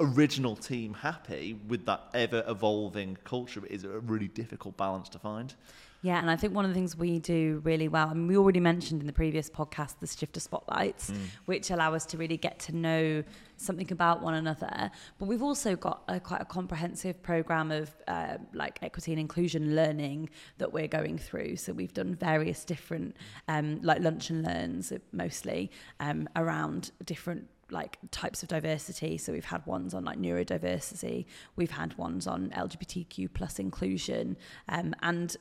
original 0.00 0.56
team 0.56 0.94
happy 0.94 1.58
with 1.68 1.84
that 1.86 2.00
ever 2.14 2.42
evolving 2.48 3.18
culture 3.24 3.64
is 3.66 3.84
a 3.84 4.00
really 4.00 4.28
difficult 4.28 4.76
balance 4.76 5.08
to 5.10 5.18
find. 5.18 5.54
Yeah, 6.02 6.18
and 6.18 6.30
I 6.30 6.36
think 6.36 6.54
one 6.54 6.64
of 6.64 6.70
the 6.70 6.74
things 6.74 6.96
we 6.96 7.18
do 7.18 7.60
really 7.62 7.88
well, 7.88 8.08
and 8.08 8.26
we 8.26 8.34
already 8.34 8.60
mentioned 8.60 9.02
in 9.02 9.06
the 9.06 9.12
previous 9.12 9.50
podcast, 9.50 9.98
the 10.00 10.06
shifter 10.06 10.40
spotlights, 10.40 11.10
mm. 11.10 11.18
which 11.44 11.70
allow 11.70 11.92
us 11.92 12.06
to 12.06 12.16
really 12.16 12.38
get 12.38 12.58
to 12.60 12.74
know 12.74 13.22
something 13.58 13.92
about 13.92 14.22
one 14.22 14.32
another. 14.32 14.90
But 15.18 15.26
we've 15.26 15.42
also 15.42 15.76
got 15.76 16.02
a, 16.08 16.18
quite 16.18 16.40
a 16.40 16.46
comprehensive 16.46 17.22
program 17.22 17.70
of 17.70 17.90
uh, 18.08 18.38
like 18.54 18.78
equity 18.80 19.12
and 19.12 19.20
inclusion 19.20 19.76
learning 19.76 20.30
that 20.56 20.72
we're 20.72 20.88
going 20.88 21.18
through. 21.18 21.56
So 21.56 21.74
we've 21.74 21.92
done 21.92 22.14
various 22.14 22.64
different, 22.64 23.14
um, 23.48 23.82
like 23.82 24.00
lunch 24.00 24.30
and 24.30 24.42
learns 24.42 24.94
mostly 25.12 25.70
um, 26.00 26.30
around 26.34 26.92
different 27.04 27.46
like 27.70 27.98
types 28.10 28.42
of 28.42 28.48
diversity. 28.48 29.18
So 29.18 29.32
we've 29.32 29.44
had 29.44 29.64
ones 29.66 29.94
on 29.94 30.04
like 30.04 30.18
neurodiversity, 30.18 31.26
we've 31.56 31.70
had 31.70 31.96
ones 31.98 32.26
on 32.26 32.50
LGBTQ 32.50 33.32
plus 33.32 33.58
inclusion, 33.58 34.36
um, 34.68 34.94
and 35.02 35.36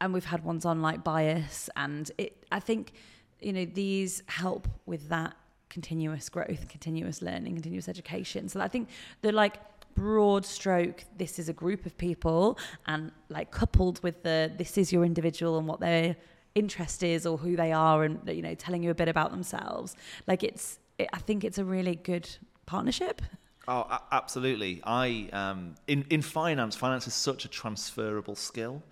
and 0.00 0.12
we've 0.12 0.24
had 0.24 0.44
ones 0.44 0.64
on 0.64 0.82
like 0.82 1.04
bias. 1.04 1.70
And 1.76 2.10
it, 2.18 2.44
I 2.50 2.58
think, 2.58 2.92
you 3.40 3.52
know, 3.52 3.64
these 3.64 4.22
help 4.26 4.66
with 4.84 5.08
that 5.10 5.36
continuous 5.68 6.28
growth, 6.28 6.68
continuous 6.68 7.22
learning, 7.22 7.54
continuous 7.54 7.88
education. 7.88 8.48
So 8.48 8.60
I 8.60 8.68
think 8.68 8.88
the 9.22 9.30
like 9.30 9.58
broad 9.94 10.44
stroke, 10.44 11.04
this 11.16 11.38
is 11.38 11.48
a 11.48 11.52
group 11.52 11.86
of 11.86 11.96
people, 11.96 12.58
and 12.86 13.12
like 13.28 13.50
coupled 13.50 14.02
with 14.02 14.22
the 14.22 14.52
this 14.56 14.76
is 14.76 14.92
your 14.92 15.04
individual 15.04 15.56
and 15.58 15.68
what 15.68 15.80
their 15.80 16.16
interest 16.54 17.02
is 17.02 17.24
or 17.24 17.38
who 17.38 17.56
they 17.56 17.72
are, 17.72 18.04
and 18.04 18.20
you 18.28 18.42
know, 18.42 18.54
telling 18.54 18.82
you 18.82 18.90
a 18.90 18.94
bit 18.94 19.08
about 19.08 19.30
themselves. 19.30 19.96
Like 20.26 20.42
it's 20.42 20.78
it, 20.98 21.08
I 21.12 21.18
think 21.18 21.44
it's 21.44 21.58
a 21.58 21.64
really 21.64 21.96
good 21.96 22.28
partnership. 22.66 23.22
Oh, 23.68 23.86
absolutely. 24.10 24.80
I 24.84 25.28
um, 25.32 25.74
in 25.86 26.04
in 26.10 26.22
finance, 26.22 26.74
finance 26.76 27.06
is 27.06 27.14
such 27.14 27.44
a 27.44 27.48
transferable 27.48 28.34
skill. 28.34 28.82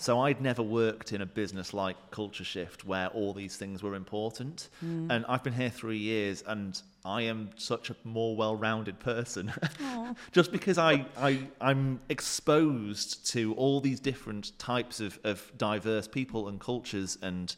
So 0.00 0.20
I'd 0.20 0.40
never 0.40 0.62
worked 0.62 1.12
in 1.12 1.22
a 1.22 1.26
business 1.26 1.74
like 1.74 1.96
Culture 2.12 2.44
Shift 2.44 2.84
where 2.84 3.08
all 3.08 3.34
these 3.34 3.56
things 3.56 3.82
were 3.82 3.96
important. 3.96 4.68
Mm. 4.84 5.10
And 5.10 5.26
I've 5.28 5.42
been 5.42 5.52
here 5.52 5.70
three 5.70 5.98
years 5.98 6.44
and 6.46 6.80
I 7.04 7.22
am 7.22 7.50
such 7.56 7.90
a 7.90 7.96
more 8.04 8.36
well-rounded 8.36 9.00
person. 9.00 9.52
Just 10.32 10.52
because 10.52 10.78
I, 10.78 11.04
I, 11.16 11.48
I'm 11.60 11.98
exposed 12.08 13.28
to 13.32 13.54
all 13.54 13.80
these 13.80 13.98
different 13.98 14.56
types 14.56 15.00
of, 15.00 15.18
of 15.24 15.50
diverse 15.58 16.06
people 16.06 16.46
and 16.46 16.60
cultures 16.60 17.18
and 17.20 17.56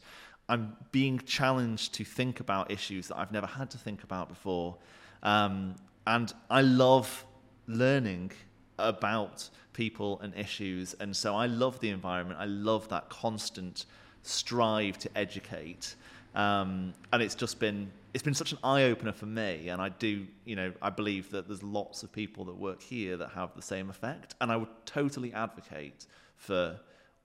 I'm 0.51 0.75
being 0.91 1.17
challenged 1.19 1.93
to 1.93 2.03
think 2.03 2.41
about 2.41 2.71
issues 2.71 3.07
that 3.07 3.17
I've 3.17 3.31
never 3.31 3.47
had 3.47 3.71
to 3.71 3.77
think 3.77 4.03
about 4.03 4.27
before. 4.27 4.75
Um, 5.23 5.75
and 6.05 6.33
I 6.49 6.61
love 6.61 7.25
learning 7.67 8.33
about 8.77 9.49
people 9.71 10.19
and 10.19 10.35
issues. 10.35 10.93
And 10.99 11.15
so 11.15 11.37
I 11.37 11.45
love 11.45 11.79
the 11.79 11.89
environment. 11.89 12.37
I 12.37 12.47
love 12.47 12.89
that 12.89 13.07
constant 13.07 13.85
strive 14.23 14.97
to 14.99 15.09
educate. 15.15 15.95
Um, 16.35 16.95
and 17.13 17.23
it's 17.23 17.35
just 17.35 17.57
been 17.59 17.89
it's 18.13 18.23
been 18.23 18.33
such 18.33 18.51
an 18.51 18.57
eye 18.61 18.83
opener 18.83 19.13
for 19.13 19.27
me. 19.27 19.69
And 19.69 19.81
I 19.81 19.87
do, 19.87 20.27
you 20.43 20.57
know, 20.57 20.73
I 20.81 20.89
believe 20.89 21.31
that 21.31 21.47
there's 21.47 21.63
lots 21.63 22.03
of 22.03 22.11
people 22.11 22.43
that 22.43 22.57
work 22.57 22.81
here 22.81 23.15
that 23.15 23.29
have 23.29 23.55
the 23.55 23.61
same 23.61 23.89
effect. 23.89 24.35
And 24.41 24.51
I 24.51 24.57
would 24.57 24.85
totally 24.85 25.31
advocate 25.31 26.07
for 26.35 26.77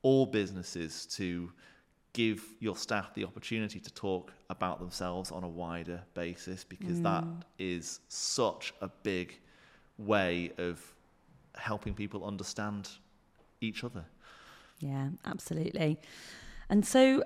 all 0.02 0.26
businesses 0.26 1.06
to 1.16 1.50
give 2.16 2.42
your 2.60 2.74
staff 2.74 3.12
the 3.12 3.24
opportunity 3.26 3.78
to 3.78 3.92
talk 3.92 4.32
about 4.48 4.80
themselves 4.80 5.30
on 5.30 5.44
a 5.44 5.48
wider 5.48 6.00
basis 6.14 6.64
because 6.64 6.98
mm. 6.98 7.02
that 7.02 7.24
is 7.58 8.00
such 8.08 8.72
a 8.80 8.88
big 9.02 9.38
way 9.98 10.50
of 10.56 10.80
helping 11.56 11.92
people 11.92 12.24
understand 12.24 12.88
each 13.60 13.84
other. 13.84 14.02
Yeah, 14.80 15.10
absolutely. 15.26 15.98
And 16.70 16.86
so 16.86 17.22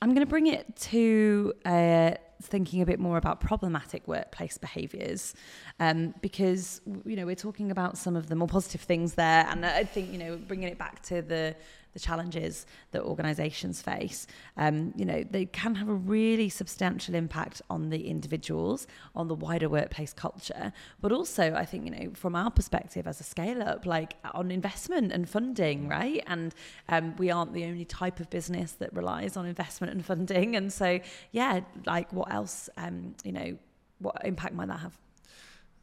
I'm 0.00 0.14
going 0.14 0.24
to 0.24 0.30
bring 0.30 0.46
it 0.46 0.74
to 0.76 1.52
uh, 1.66 2.12
thinking 2.40 2.80
a 2.80 2.86
bit 2.86 2.98
more 2.98 3.18
about 3.18 3.38
problematic 3.38 4.08
workplace 4.08 4.56
behaviours 4.56 5.34
um, 5.78 6.14
because 6.22 6.80
you 7.04 7.16
know 7.16 7.26
we're 7.26 7.34
talking 7.34 7.70
about 7.70 7.98
some 7.98 8.16
of 8.16 8.28
the 8.28 8.36
more 8.36 8.48
positive 8.48 8.80
things 8.80 9.14
there, 9.14 9.46
and 9.50 9.66
I 9.66 9.84
think 9.84 10.10
you 10.10 10.18
know 10.18 10.36
bringing 10.36 10.68
it 10.68 10.78
back 10.78 11.02
to 11.04 11.20
the 11.20 11.54
the 11.98 12.04
challenges 12.06 12.66
that 12.92 13.02
organisations 13.02 13.82
face, 13.82 14.26
um, 14.56 14.92
you 14.96 15.04
know, 15.04 15.24
they 15.30 15.46
can 15.46 15.74
have 15.74 15.88
a 15.88 15.94
really 16.16 16.48
substantial 16.48 17.14
impact 17.14 17.60
on 17.68 17.90
the 17.90 18.08
individuals, 18.08 18.86
on 19.14 19.28
the 19.28 19.34
wider 19.34 19.68
workplace 19.68 20.12
culture, 20.12 20.72
but 21.00 21.10
also, 21.12 21.54
I 21.54 21.64
think, 21.64 21.84
you 21.86 21.90
know, 21.90 22.10
from 22.14 22.34
our 22.34 22.50
perspective 22.50 23.06
as 23.06 23.20
a 23.20 23.24
scale 23.24 23.62
up, 23.62 23.86
like 23.86 24.14
on 24.34 24.50
investment 24.50 25.12
and 25.12 25.28
funding, 25.28 25.88
right? 25.88 26.22
And 26.26 26.54
um, 26.88 27.16
we 27.16 27.30
aren't 27.30 27.52
the 27.52 27.64
only 27.64 27.84
type 27.84 28.20
of 28.20 28.30
business 28.30 28.72
that 28.72 28.92
relies 28.92 29.36
on 29.36 29.46
investment 29.46 29.92
and 29.92 30.04
funding. 30.04 30.56
And 30.56 30.72
so, 30.72 31.00
yeah, 31.32 31.60
like 31.86 32.12
what 32.12 32.32
else, 32.32 32.68
um, 32.76 33.14
you 33.24 33.32
know, 33.32 33.58
what 33.98 34.16
impact 34.24 34.54
might 34.54 34.68
that 34.68 34.80
have? 34.80 34.96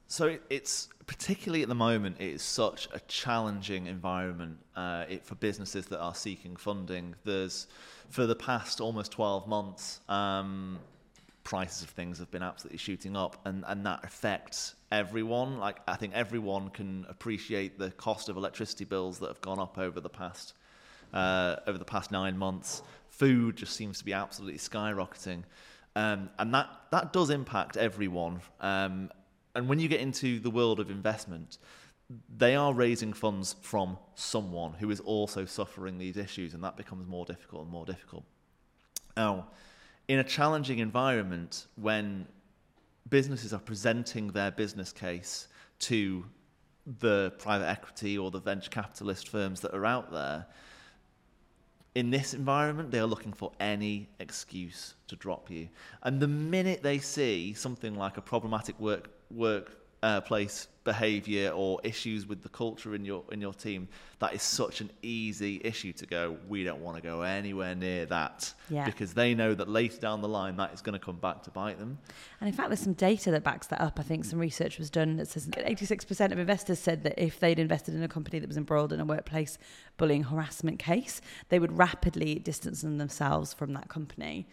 So 0.07 0.37
it's 0.49 0.89
particularly 1.07 1.63
at 1.63 1.69
the 1.69 1.75
moment, 1.75 2.17
it 2.19 2.33
is 2.33 2.41
such 2.41 2.87
a 2.93 2.99
challenging 3.07 3.87
environment 3.87 4.57
uh, 4.75 5.05
it, 5.09 5.25
for 5.25 5.35
businesses 5.35 5.87
that 5.87 5.99
are 5.99 6.15
seeking 6.15 6.55
funding. 6.55 7.15
There's, 7.23 7.67
for 8.09 8.25
the 8.25 8.35
past 8.35 8.81
almost 8.81 9.11
12 9.11 9.47
months, 9.47 9.99
um, 10.09 10.79
prices 11.43 11.83
of 11.83 11.89
things 11.89 12.17
have 12.19 12.31
been 12.31 12.43
absolutely 12.43 12.77
shooting 12.77 13.15
up, 13.15 13.37
and, 13.45 13.63
and 13.67 13.85
that 13.85 14.03
affects 14.03 14.75
everyone. 14.91 15.59
Like 15.59 15.77
I 15.87 15.95
think 15.95 16.13
everyone 16.13 16.69
can 16.69 17.05
appreciate 17.07 17.77
the 17.79 17.91
cost 17.91 18.29
of 18.29 18.37
electricity 18.37 18.85
bills 18.85 19.19
that 19.19 19.27
have 19.27 19.41
gone 19.41 19.59
up 19.59 19.77
over 19.77 19.99
the 19.99 20.09
past 20.09 20.53
uh, 21.13 21.57
over 21.67 21.77
the 21.77 21.85
past 21.85 22.11
nine 22.11 22.37
months. 22.37 22.81
Food 23.09 23.55
just 23.55 23.75
seems 23.75 23.99
to 23.99 24.05
be 24.05 24.13
absolutely 24.13 24.59
skyrocketing. 24.59 25.43
Um, 25.95 26.29
and 26.37 26.53
that, 26.53 26.67
that 26.91 27.13
does 27.13 27.29
impact 27.29 27.77
everyone. 27.77 28.41
Um, 28.59 29.09
and 29.55 29.67
when 29.67 29.79
you 29.79 29.87
get 29.87 30.01
into 30.01 30.39
the 30.39 30.49
world 30.49 30.79
of 30.79 30.91
investment, 30.91 31.57
they 32.37 32.55
are 32.55 32.73
raising 32.73 33.13
funds 33.13 33.55
from 33.61 33.97
someone 34.13 34.73
who 34.73 34.91
is 34.91 34.99
also 34.99 35.45
suffering 35.45 35.97
these 35.97 36.17
issues, 36.17 36.53
and 36.53 36.63
that 36.63 36.77
becomes 36.77 37.07
more 37.07 37.25
difficult 37.25 37.63
and 37.63 37.71
more 37.71 37.85
difficult. 37.85 38.23
Now, 39.17 39.47
in 40.07 40.19
a 40.19 40.23
challenging 40.23 40.79
environment, 40.79 41.65
when 41.75 42.27
businesses 43.09 43.53
are 43.53 43.59
presenting 43.59 44.27
their 44.27 44.51
business 44.51 44.91
case 44.91 45.47
to 45.79 46.25
the 46.99 47.33
private 47.39 47.67
equity 47.67 48.17
or 48.17 48.29
the 48.29 48.39
venture 48.39 48.69
capitalist 48.69 49.29
firms 49.29 49.61
that 49.61 49.73
are 49.73 49.85
out 49.85 50.11
there, 50.11 50.45
in 51.95 52.11
this 52.11 52.33
environment, 52.33 52.91
they 52.91 52.99
are 52.99 53.05
looking 53.05 53.31
for 53.31 53.53
any 53.59 54.09
excuse 54.19 54.95
to 55.07 55.15
drop 55.15 55.49
you. 55.49 55.69
And 56.03 56.19
the 56.19 56.27
minute 56.27 56.83
they 56.83 56.99
see 56.99 57.53
something 57.53 57.95
like 57.95 58.17
a 58.17 58.21
problematic 58.21 58.79
work 58.79 59.09
workplace 59.31 59.84
uh, 60.05 60.21
place 60.21 60.67
behaviour 60.83 61.49
or 61.49 61.81
issues 61.83 62.27
with 62.27 62.43
the 62.43 62.49
culture 62.49 62.93
in 62.93 63.03
your 63.03 63.23
in 63.31 63.41
your 63.41 63.53
team, 63.53 63.87
that 64.19 64.35
is 64.35 64.43
such 64.43 64.79
an 64.79 64.91
easy 65.01 65.59
issue 65.63 65.91
to 65.91 66.05
go. 66.05 66.37
We 66.47 66.63
don't 66.63 66.79
want 66.79 66.97
to 66.97 67.01
go 67.01 67.23
anywhere 67.23 67.73
near 67.73 68.05
that 68.05 68.53
yeah. 68.69 68.85
because 68.85 69.15
they 69.15 69.33
know 69.33 69.55
that 69.55 69.67
later 69.67 69.99
down 69.99 70.21
the 70.21 70.27
line 70.27 70.57
that 70.57 70.71
is 70.75 70.81
going 70.81 70.93
to 70.93 71.03
come 71.03 71.17
back 71.17 71.41
to 71.43 71.49
bite 71.49 71.79
them. 71.79 71.97
And 72.39 72.47
in 72.47 72.53
fact, 72.53 72.69
there's 72.69 72.81
some 72.81 72.93
data 72.93 73.31
that 73.31 73.43
backs 73.43 73.65
that 73.67 73.81
up. 73.81 73.99
I 73.99 74.03
think 74.03 74.25
some 74.25 74.37
research 74.37 74.77
was 74.77 74.91
done 74.91 75.17
that 75.17 75.27
says 75.27 75.47
86% 75.47 76.31
of 76.31 76.37
investors 76.37 76.77
said 76.77 77.01
that 77.01 77.17
if 77.17 77.39
they'd 77.39 77.57
invested 77.57 77.95
in 77.95 78.03
a 78.03 78.07
company 78.07 78.37
that 78.37 78.47
was 78.47 78.57
embroiled 78.57 78.93
in 78.93 78.99
a 78.99 79.05
workplace 79.05 79.57
bullying 79.97 80.25
harassment 80.25 80.77
case, 80.77 81.19
they 81.49 81.57
would 81.57 81.75
rapidly 81.75 82.35
distance 82.35 82.81
themselves 82.83 83.53
from 83.53 83.73
that 83.73 83.89
company. 83.89 84.47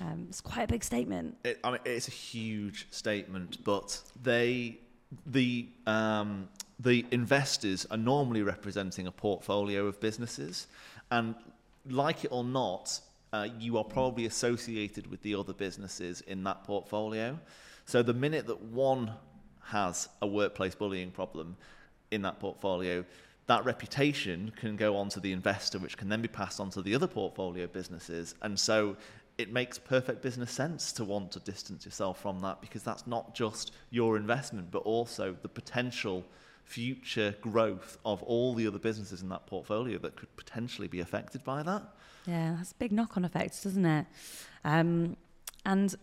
Um, 0.00 0.26
it's 0.28 0.40
quite 0.40 0.64
a 0.64 0.66
big 0.66 0.84
statement. 0.84 1.36
It, 1.44 1.58
I 1.64 1.70
mean, 1.70 1.80
it's 1.84 2.08
a 2.08 2.12
huge 2.12 2.88
statement, 2.90 3.64
but 3.64 4.00
they, 4.22 4.78
the 5.26 5.68
um, 5.86 6.48
the 6.80 7.06
investors 7.10 7.86
are 7.90 7.96
normally 7.96 8.42
representing 8.42 9.06
a 9.06 9.12
portfolio 9.12 9.86
of 9.86 9.98
businesses, 10.00 10.66
and 11.10 11.34
like 11.88 12.24
it 12.24 12.32
or 12.32 12.44
not, 12.44 13.00
uh, 13.32 13.48
you 13.58 13.78
are 13.78 13.84
probably 13.84 14.26
associated 14.26 15.10
with 15.10 15.22
the 15.22 15.34
other 15.34 15.52
businesses 15.52 16.20
in 16.22 16.44
that 16.44 16.64
portfolio. 16.64 17.38
So 17.86 18.02
the 18.02 18.14
minute 18.14 18.46
that 18.48 18.60
one 18.60 19.12
has 19.62 20.08
a 20.20 20.26
workplace 20.26 20.74
bullying 20.74 21.10
problem 21.10 21.56
in 22.10 22.22
that 22.22 22.40
portfolio, 22.40 23.04
that 23.46 23.64
reputation 23.64 24.52
can 24.56 24.76
go 24.76 24.96
on 24.96 25.08
to 25.10 25.20
the 25.20 25.32
investor, 25.32 25.78
which 25.78 25.96
can 25.96 26.08
then 26.08 26.22
be 26.22 26.28
passed 26.28 26.60
on 26.60 26.70
to 26.70 26.82
the 26.82 26.94
other 26.94 27.06
portfolio 27.06 27.66
businesses. 27.66 28.34
And 28.42 28.58
so 28.58 28.96
it 29.38 29.52
makes 29.52 29.78
perfect 29.78 30.22
business 30.22 30.50
sense 30.50 30.92
to 30.92 31.04
want 31.04 31.30
to 31.32 31.40
distance 31.40 31.84
yourself 31.84 32.20
from 32.20 32.40
that 32.40 32.60
because 32.60 32.82
that's 32.82 33.06
not 33.06 33.34
just 33.34 33.72
your 33.90 34.16
investment, 34.16 34.70
but 34.70 34.78
also 34.78 35.36
the 35.42 35.48
potential 35.48 36.24
future 36.64 37.34
growth 37.40 37.98
of 38.04 38.22
all 38.24 38.54
the 38.54 38.66
other 38.66 38.78
businesses 38.78 39.22
in 39.22 39.28
that 39.28 39.46
portfolio 39.46 39.98
that 39.98 40.16
could 40.16 40.34
potentially 40.36 40.88
be 40.88 41.00
affected 41.00 41.44
by 41.44 41.62
that. 41.62 41.82
Yeah, 42.26 42.54
that's 42.56 42.72
big 42.72 42.92
knock 42.92 43.16
on 43.16 43.24
effects, 43.24 43.62
doesn't 43.62 43.86
it? 43.86 44.06
Um, 44.64 45.16
and, 45.64 45.94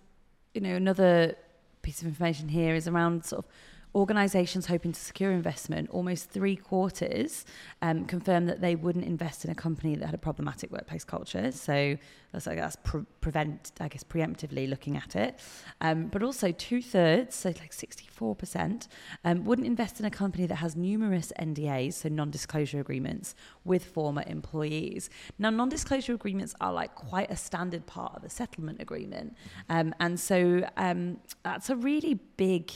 you 0.54 0.62
know, 0.62 0.76
another 0.76 1.36
piece 1.82 2.02
of 2.02 2.08
information 2.08 2.48
here 2.48 2.76
is 2.76 2.88
around 2.88 3.26
sort 3.26 3.46
of 3.46 3.52
organisations 3.96 4.66
hoping 4.66 4.92
to 4.92 5.00
secure 5.00 5.32
investment, 5.32 5.90
almost 5.92 6.30
three 6.30 6.56
quarters 6.56 7.46
um, 7.82 8.06
confirmed 8.06 8.50
that 8.50 8.60
they 8.60 8.76
wouldn't 8.76 9.06
invest 9.06 9.46
in 9.46 9.52
a 9.52 9.56
company 9.56 9.96
that 9.96 10.06
had 10.06 10.16
a 10.16 10.20
problematic 10.20 10.72
workplace 10.72 11.04
culture. 11.04 11.52
So 11.52 11.98
that's, 12.32 12.48
I 12.48 12.56
guess, 12.56 12.76
pre- 12.84 13.06
prevent, 13.22 13.72
I 13.80 13.88
guess, 13.88 14.04
preemptively 14.04 14.68
looking 14.68 14.98
at 14.98 15.16
it. 15.16 15.40
Um, 15.80 16.08
but 16.08 16.24
also 16.24 16.52
two 16.52 16.82
thirds, 16.82 17.36
so 17.36 17.50
like 17.50 17.72
64%, 17.72 18.88
um, 19.24 19.46
wouldn't 19.46 19.68
invest 19.68 20.00
in 20.00 20.06
a 20.06 20.12
company 20.12 20.48
that 20.48 20.56
has 20.56 20.76
numerous 20.76 21.32
NDAs, 21.40 21.94
so 21.94 22.10
non 22.10 22.32
disclosure 22.32 22.80
agreements, 22.80 23.36
with 23.64 23.86
former 23.86 24.24
employees. 24.26 25.12
Now, 25.38 25.52
non 25.52 25.70
disclosure 25.70 26.14
agreements 26.14 26.56
are 26.60 26.74
like 26.74 26.96
quite 26.96 27.30
a 27.30 27.36
standard 27.36 27.86
part 27.86 28.16
of 28.16 28.24
a 28.24 28.30
settlement 28.30 28.82
agreement. 28.82 29.38
Um, 29.70 29.94
and 30.00 30.20
so 30.20 30.68
um, 30.78 31.20
that's 31.44 31.70
a 31.70 31.76
really 31.76 32.16
big 32.38 32.72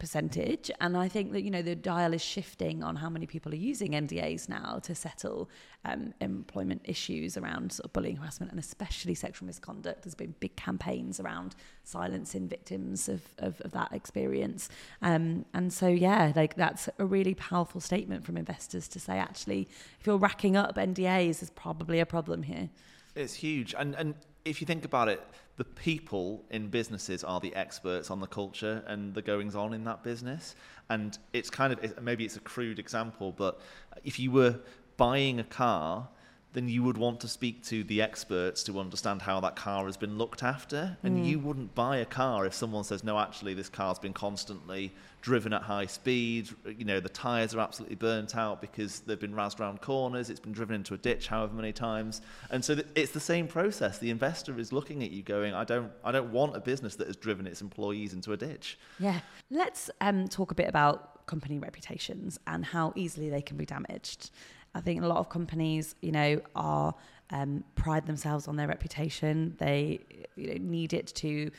percentage. 0.00 0.70
And 0.80 0.96
I 0.96 1.06
think 1.06 1.32
that, 1.32 1.42
you 1.42 1.50
know, 1.50 1.62
the 1.62 1.76
dial 1.76 2.12
is 2.12 2.22
shifting 2.22 2.82
on 2.82 2.96
how 2.96 3.08
many 3.08 3.26
people 3.26 3.52
are 3.52 3.56
using 3.56 3.92
NDAs 3.92 4.48
now 4.48 4.80
to 4.82 4.94
settle 4.94 5.48
um, 5.84 6.12
employment 6.20 6.80
issues 6.84 7.36
around 7.36 7.72
sort 7.72 7.84
of 7.84 7.92
bullying, 7.92 8.16
harassment, 8.16 8.50
and 8.50 8.58
especially 8.58 9.14
sexual 9.14 9.46
misconduct. 9.46 10.02
There's 10.02 10.16
been 10.16 10.34
big 10.40 10.56
campaigns 10.56 11.20
around 11.20 11.54
silencing 11.84 12.48
victims 12.48 13.08
of, 13.08 13.22
of, 13.38 13.60
of 13.60 13.70
that 13.72 13.92
experience. 13.92 14.68
Um, 15.02 15.44
and 15.54 15.72
so, 15.72 15.86
yeah, 15.86 16.32
like 16.34 16.56
that's 16.56 16.88
a 16.98 17.04
really 17.04 17.34
powerful 17.34 17.80
statement 17.80 18.24
from 18.24 18.36
investors 18.36 18.88
to 18.88 18.98
say, 18.98 19.18
actually, 19.18 19.68
if 20.00 20.06
you're 20.06 20.18
racking 20.18 20.56
up 20.56 20.74
NDAs, 20.74 21.40
there's 21.40 21.50
probably 21.50 22.00
a 22.00 22.06
problem 22.06 22.42
here. 22.42 22.70
It's 23.14 23.34
huge. 23.34 23.74
And, 23.78 23.94
and 23.94 24.14
if 24.44 24.60
you 24.60 24.66
think 24.66 24.84
about 24.84 25.08
it, 25.08 25.22
the 25.60 25.64
people 25.66 26.42
in 26.48 26.68
businesses 26.68 27.22
are 27.22 27.38
the 27.38 27.54
experts 27.54 28.10
on 28.10 28.18
the 28.18 28.26
culture 28.26 28.82
and 28.86 29.12
the 29.12 29.20
goings 29.20 29.54
on 29.54 29.74
in 29.74 29.84
that 29.84 30.02
business. 30.02 30.54
And 30.88 31.18
it's 31.34 31.50
kind 31.50 31.70
of, 31.70 32.02
maybe 32.02 32.24
it's 32.24 32.36
a 32.36 32.40
crude 32.40 32.78
example, 32.78 33.30
but 33.30 33.60
if 34.02 34.18
you 34.18 34.30
were 34.30 34.58
buying 34.96 35.38
a 35.38 35.44
car, 35.44 36.08
then 36.52 36.68
you 36.68 36.82
would 36.82 36.98
want 36.98 37.20
to 37.20 37.28
speak 37.28 37.62
to 37.64 37.84
the 37.84 38.02
experts 38.02 38.62
to 38.64 38.80
understand 38.80 39.22
how 39.22 39.38
that 39.40 39.54
car 39.54 39.86
has 39.86 39.96
been 39.96 40.18
looked 40.18 40.42
after. 40.42 40.96
And 41.02 41.18
mm. 41.18 41.26
you 41.26 41.38
wouldn't 41.38 41.74
buy 41.74 41.98
a 41.98 42.04
car 42.04 42.44
if 42.44 42.54
someone 42.54 42.82
says, 42.82 43.04
no, 43.04 43.18
actually, 43.18 43.54
this 43.54 43.68
car's 43.68 44.00
been 44.00 44.12
constantly 44.12 44.92
driven 45.22 45.52
at 45.52 45.62
high 45.62 45.86
speed. 45.86 46.48
You 46.76 46.84
know, 46.84 46.98
the 46.98 47.08
tyres 47.08 47.54
are 47.54 47.60
absolutely 47.60 47.96
burnt 47.96 48.36
out 48.36 48.60
because 48.60 49.00
they've 49.00 49.20
been 49.20 49.34
razzed 49.34 49.60
around 49.60 49.80
corners. 49.80 50.28
It's 50.28 50.40
been 50.40 50.52
driven 50.52 50.74
into 50.74 50.94
a 50.94 50.98
ditch 50.98 51.28
however 51.28 51.54
many 51.54 51.72
times. 51.72 52.20
And 52.50 52.64
so 52.64 52.74
th- 52.74 52.86
it's 52.96 53.12
the 53.12 53.20
same 53.20 53.46
process. 53.46 53.98
The 53.98 54.10
investor 54.10 54.58
is 54.58 54.72
looking 54.72 55.04
at 55.04 55.12
you 55.12 55.22
going, 55.22 55.54
I 55.54 55.62
don't, 55.62 55.92
I 56.04 56.10
don't 56.10 56.32
want 56.32 56.56
a 56.56 56.60
business 56.60 56.96
that 56.96 57.06
has 57.06 57.16
driven 57.16 57.46
its 57.46 57.60
employees 57.60 58.12
into 58.12 58.32
a 58.32 58.36
ditch. 58.36 58.76
Yeah. 58.98 59.20
Let's 59.50 59.88
um, 60.00 60.26
talk 60.26 60.50
a 60.50 60.54
bit 60.54 60.68
about 60.68 61.26
company 61.26 61.58
reputations 61.60 62.40
and 62.48 62.64
how 62.64 62.92
easily 62.96 63.30
they 63.30 63.40
can 63.40 63.56
be 63.56 63.64
damaged. 63.64 64.30
I 64.74 64.80
think 64.80 65.02
a 65.02 65.06
lot 65.06 65.18
of 65.18 65.28
companies, 65.28 65.94
you 66.00 66.12
know, 66.12 66.40
are 66.54 66.94
um, 67.30 67.64
pride 67.74 68.06
themselves 68.06 68.48
on 68.48 68.56
their 68.56 68.68
reputation. 68.68 69.56
They 69.58 70.00
you 70.36 70.48
know, 70.48 70.58
need 70.60 70.92
it 70.92 71.08
to 71.16 71.50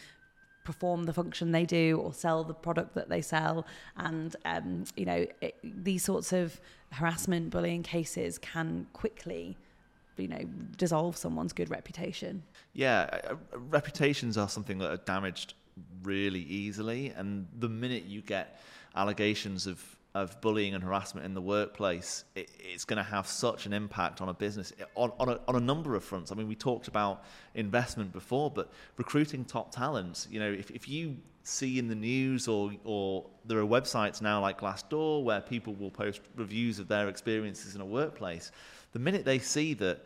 perform 0.64 1.04
the 1.04 1.14
function 1.14 1.52
they 1.52 1.66
do 1.66 2.00
or 2.04 2.14
sell 2.14 2.44
the 2.44 2.54
product 2.54 2.96
that 2.96 3.10
they 3.10 3.22
sell. 3.22 3.66
And, 3.98 4.36
um, 4.46 4.86
you 4.96 5.06
know, 5.06 5.26
it, 5.42 5.56
these 5.64 6.04
sorts 6.04 6.34
of 6.34 6.60
harassment, 6.92 7.50
bullying 7.50 7.84
cases 7.84 8.38
can 8.38 8.88
quickly, 8.94 9.58
you 10.18 10.28
know, 10.28 10.44
dissolve 10.78 11.18
someone's 11.18 11.54
good 11.54 11.70
reputation. 11.70 12.44
Yeah, 12.74 13.10
uh, 13.12 13.34
uh 13.34 13.60
reputations 13.60 14.38
are 14.38 14.50
something 14.50 14.78
that 14.80 14.92
are 14.92 14.98
damaged 14.98 15.56
really 16.04 16.42
easily. 16.42 17.10
And 17.10 17.48
the 17.58 17.70
minute 17.70 18.06
you 18.06 18.22
get 18.22 18.62
allegations 18.96 19.68
of 19.68 19.84
of 20.14 20.40
bullying 20.42 20.74
and 20.74 20.84
harassment 20.84 21.26
in 21.26 21.34
the 21.34 21.42
workplace, 21.42 22.26
it, 22.36 22.50
it's 22.60 22.84
going 22.84 22.98
to 22.98 23.04
have 23.04 23.26
such 23.26 23.66
an 23.66 23.74
impact 23.74 24.22
on 24.22 24.28
a 24.30 24.34
business 24.34 24.74
on, 24.96 25.12
on, 25.20 25.30
a, 25.30 25.40
on 25.48 25.56
a 25.56 25.60
number 25.60 25.96
of 25.96 26.04
fronts. 26.04 26.32
I 26.32 26.36
mean, 26.36 26.48
we 26.48 26.56
talked 26.56 26.88
about 26.90 27.24
investment 27.56 28.12
before, 28.12 28.52
but 28.52 28.70
recruiting 28.98 29.46
top 29.46 29.72
talent, 29.72 30.28
you 30.30 30.40
know, 30.40 30.52
if, 30.52 30.70
if 30.72 30.90
you 30.90 31.18
see 31.44 31.80
in 31.80 31.88
the 31.88 31.96
news 31.96 32.48
or, 32.48 32.72
or 32.84 33.26
there 33.46 33.58
are 33.60 33.66
websites 33.66 34.22
now 34.22 34.42
like 34.42 34.60
Glassdoor 34.60 35.24
where 35.24 35.42
people 35.42 35.74
will 35.74 35.90
post 35.90 36.22
reviews 36.36 36.78
of 36.78 36.88
their 36.88 37.08
experiences 37.08 37.74
in 37.76 37.82
a 37.82 37.86
workplace, 37.86 38.52
the 38.92 39.00
minute 39.00 39.24
they 39.24 39.40
see 39.40 39.74
that 39.76 40.06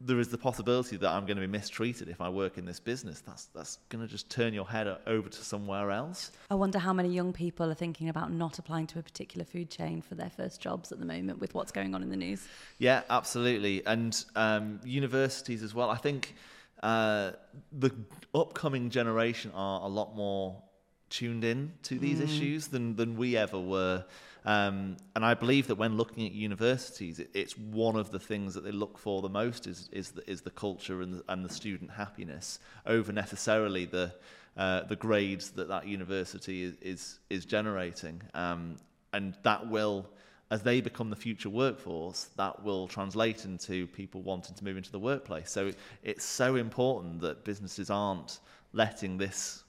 there 0.00 0.20
is 0.20 0.28
the 0.28 0.38
possibility 0.38 0.96
that 0.96 1.10
I'm 1.10 1.26
going 1.26 1.36
to 1.36 1.40
be 1.40 1.48
mistreated 1.48 2.08
if 2.08 2.20
I 2.20 2.28
work 2.28 2.56
in 2.56 2.64
this 2.64 2.78
business. 2.78 3.20
That's 3.20 3.46
that's 3.46 3.78
going 3.88 4.06
to 4.06 4.10
just 4.10 4.30
turn 4.30 4.54
your 4.54 4.66
head 4.66 4.86
over 5.06 5.28
to 5.28 5.44
somewhere 5.44 5.90
else. 5.90 6.30
I 6.50 6.54
wonder 6.54 6.78
how 6.78 6.92
many 6.92 7.08
young 7.08 7.32
people 7.32 7.70
are 7.70 7.74
thinking 7.74 8.08
about 8.08 8.32
not 8.32 8.58
applying 8.58 8.86
to 8.88 8.98
a 8.98 9.02
particular 9.02 9.44
food 9.44 9.70
chain 9.70 10.00
for 10.00 10.14
their 10.14 10.30
first 10.30 10.60
jobs 10.60 10.92
at 10.92 11.00
the 11.00 11.06
moment 11.06 11.40
with 11.40 11.54
what's 11.54 11.72
going 11.72 11.94
on 11.94 12.02
in 12.02 12.10
the 12.10 12.16
news. 12.16 12.46
Yeah, 12.78 13.02
absolutely, 13.10 13.84
and 13.86 14.24
um, 14.36 14.80
universities 14.84 15.62
as 15.62 15.74
well. 15.74 15.90
I 15.90 15.96
think 15.96 16.34
uh, 16.82 17.32
the 17.72 17.92
upcoming 18.34 18.90
generation 18.90 19.50
are 19.54 19.82
a 19.82 19.88
lot 19.88 20.14
more 20.14 20.62
tuned 21.10 21.42
in 21.42 21.72
to 21.82 21.98
these 21.98 22.18
mm. 22.18 22.24
issues 22.24 22.68
than 22.68 22.94
than 22.94 23.16
we 23.16 23.36
ever 23.36 23.58
were. 23.58 24.04
Um, 24.48 24.96
and 25.14 25.26
I 25.26 25.34
believe 25.34 25.66
that 25.66 25.74
when 25.74 25.98
looking 25.98 26.24
at 26.24 26.32
universities, 26.32 27.18
it, 27.18 27.28
it's 27.34 27.58
one 27.58 27.96
of 27.96 28.10
the 28.10 28.18
things 28.18 28.54
that 28.54 28.64
they 28.64 28.72
look 28.72 28.96
for 28.96 29.20
the 29.20 29.28
most 29.28 29.66
is 29.66 29.90
is 29.92 30.12
the, 30.12 30.28
is 30.28 30.40
the 30.40 30.50
culture 30.50 31.02
and 31.02 31.12
the, 31.12 31.24
and 31.28 31.44
the 31.44 31.52
student 31.52 31.90
happiness 31.90 32.58
over 32.86 33.12
necessarily 33.12 33.84
the 33.84 34.14
uh, 34.56 34.84
the 34.84 34.96
grades 34.96 35.50
that 35.50 35.68
that 35.68 35.86
university 35.86 36.62
is 36.62 36.76
is, 36.80 37.18
is 37.28 37.44
generating. 37.44 38.22
Um, 38.32 38.76
and 39.12 39.36
that 39.42 39.68
will, 39.68 40.06
as 40.50 40.62
they 40.62 40.80
become 40.80 41.10
the 41.10 41.16
future 41.16 41.50
workforce, 41.50 42.30
that 42.36 42.64
will 42.64 42.88
translate 42.88 43.44
into 43.44 43.86
people 43.88 44.22
wanting 44.22 44.54
to 44.54 44.64
move 44.64 44.78
into 44.78 44.92
the 44.92 44.98
workplace. 44.98 45.50
So 45.50 45.72
it's 46.02 46.24
so 46.24 46.56
important 46.56 47.20
that 47.20 47.44
businesses 47.44 47.90
aren't 47.90 48.40
letting 48.72 49.18
this 49.18 49.62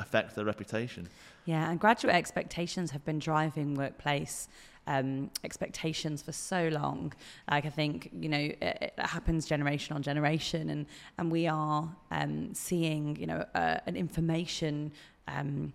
affect 0.00 0.34
their 0.34 0.44
reputation. 0.44 1.08
Yeah, 1.46 1.70
and 1.70 1.78
graduate 1.78 2.14
expectations 2.14 2.90
have 2.90 3.04
been 3.04 3.20
driving 3.20 3.76
workplace 3.76 4.48
um, 4.88 5.30
expectations 5.44 6.20
for 6.20 6.32
so 6.32 6.68
long. 6.68 7.12
Like 7.48 7.66
I 7.66 7.70
think 7.70 8.10
you 8.12 8.28
know 8.28 8.38
it, 8.38 8.58
it, 8.60 8.92
happens 8.98 9.46
generation 9.46 9.94
on 9.94 10.02
generation, 10.02 10.70
and 10.70 10.86
and 11.18 11.30
we 11.30 11.46
are 11.46 11.88
um, 12.10 12.52
seeing 12.52 13.16
you 13.16 13.26
know 13.26 13.44
uh, 13.54 13.78
an 13.86 13.96
information 13.96 14.92
um, 15.28 15.72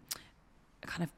kind 0.81 1.03
of 1.03 1.09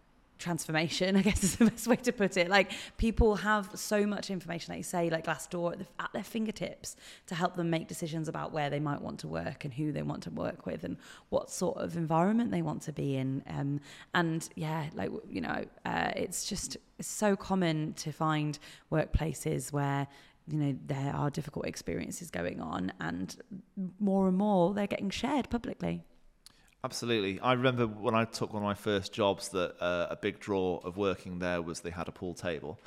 transformation, 0.44 1.16
I 1.22 1.22
guess 1.22 1.44
is 1.44 1.56
the 1.56 1.66
best 1.66 1.88
way 1.88 1.96
to 1.96 2.12
put 2.12 2.38
it. 2.38 2.50
Like 2.50 2.72
people 2.98 3.36
have 3.38 3.70
so 3.74 4.06
much 4.06 4.30
information, 4.30 4.74
like 4.74 4.80
you 4.80 4.84
say, 4.84 5.10
like 5.10 5.26
Glassdoor 5.26 5.74
at, 5.74 5.80
the, 5.80 5.86
at 6.00 6.14
their 6.14 6.24
fingertips 6.24 6.96
to 7.28 7.36
help 7.36 7.56
them 7.56 7.70
make 7.70 7.88
decisions 7.88 8.28
about 8.28 8.52
where 8.52 8.70
they 8.70 8.80
might 8.80 9.02
want 9.02 9.20
to 9.22 9.28
work 9.28 9.64
and 9.66 9.74
who 9.74 9.92
they 9.92 10.04
want 10.04 10.24
to 10.24 10.30
work 10.30 10.66
with 10.66 10.84
and 10.84 10.98
what 11.30 11.50
sort 11.50 11.78
of 11.78 11.98
environment 11.98 12.52
they 12.52 12.62
want 12.62 12.82
to 12.84 12.92
be 12.92 13.16
in. 13.16 13.44
Um, 13.48 13.80
and 14.14 14.48
yeah, 14.56 14.88
like, 14.94 15.12
you 15.30 15.42
know, 15.42 15.66
uh, 15.86 16.12
it's 16.16 16.46
just 16.46 16.78
it's 17.00 17.08
so 17.08 17.36
common 17.36 17.94
to 17.94 18.12
find 18.12 18.60
workplaces 18.92 19.72
where 19.72 20.08
you 20.48 20.58
know 20.58 20.78
there 20.86 21.14
are 21.16 21.30
difficult 21.30 21.66
experiences 21.66 22.30
going 22.30 22.60
on 22.60 22.92
and 23.00 23.38
more 24.00 24.28
and 24.28 24.38
more 24.38 24.74
they're 24.74 24.88
getting 24.88 25.10
shared 25.10 25.50
publicly 25.50 26.04
Absolutely. 26.86 27.40
I 27.40 27.54
remember 27.54 27.88
when 27.88 28.14
I 28.14 28.26
took 28.26 28.54
one 28.54 28.62
of 28.62 28.68
my 28.68 28.74
first 28.74 29.14
jobs 29.14 29.48
that 29.50 29.82
uh, 29.82 30.08
a 30.10 30.18
big 30.18 30.42
draw 30.42 30.82
of 30.84 30.98
working 30.98 31.40
there 31.40 31.62
was 31.62 31.80
they 31.80 31.90
had 31.90 32.10
a 32.10 32.12
pool 32.12 32.34
table. 32.34 32.78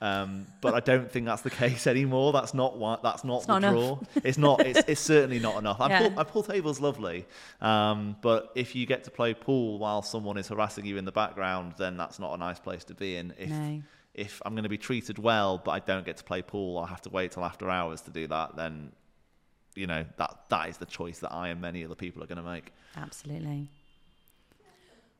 Um, 0.00 0.46
but 0.60 0.74
I 0.74 0.80
don't 0.80 1.08
think 1.08 1.26
that's 1.26 1.42
the 1.42 1.50
case 1.50 1.86
anymore. 1.86 2.32
That's 2.32 2.52
not 2.52 2.76
what, 2.76 3.04
that's 3.04 3.22
not 3.22 3.36
it's 3.36 3.46
the 3.46 3.58
not 3.60 3.72
draw. 3.72 3.98
it's 4.24 4.38
not, 4.38 4.66
it's, 4.66 4.82
it's, 4.88 5.00
certainly 5.00 5.38
not 5.38 5.56
enough. 5.58 5.78
Yeah. 5.94 6.08
Pool, 6.08 6.18
a 6.18 6.24
pool 6.24 6.42
table's 6.42 6.80
lovely. 6.80 7.26
Um, 7.60 8.16
but 8.22 8.50
if 8.56 8.74
you 8.74 8.86
get 8.86 9.04
to 9.04 9.10
play 9.12 9.34
pool 9.34 9.78
while 9.78 10.02
someone 10.02 10.36
is 10.36 10.48
harassing 10.48 10.84
you 10.84 10.96
in 10.96 11.04
the 11.04 11.12
background, 11.12 11.74
then 11.78 11.96
that's 11.96 12.18
not 12.18 12.34
a 12.34 12.36
nice 12.36 12.58
place 12.58 12.82
to 12.84 12.94
be 12.94 13.16
in. 13.16 13.34
If, 13.38 13.50
no. 13.50 13.82
if 14.14 14.42
I'm 14.44 14.54
going 14.54 14.64
to 14.64 14.68
be 14.68 14.78
treated 14.78 15.18
well, 15.18 15.58
but 15.58 15.70
I 15.70 15.78
don't 15.78 16.04
get 16.04 16.16
to 16.16 16.24
play 16.24 16.42
pool, 16.42 16.78
I 16.78 16.88
have 16.88 17.02
to 17.02 17.10
wait 17.10 17.32
till 17.32 17.44
after 17.44 17.70
hours 17.70 18.00
to 18.02 18.10
do 18.10 18.26
that, 18.28 18.56
then 18.56 18.90
you 19.74 19.86
know 19.86 20.04
that 20.16 20.44
that 20.48 20.68
is 20.68 20.76
the 20.76 20.86
choice 20.86 21.18
that 21.20 21.32
I 21.32 21.48
and 21.48 21.60
many 21.60 21.84
other 21.84 21.94
people 21.94 22.22
are 22.22 22.26
going 22.26 22.42
to 22.42 22.50
make. 22.50 22.72
Absolutely. 22.96 23.68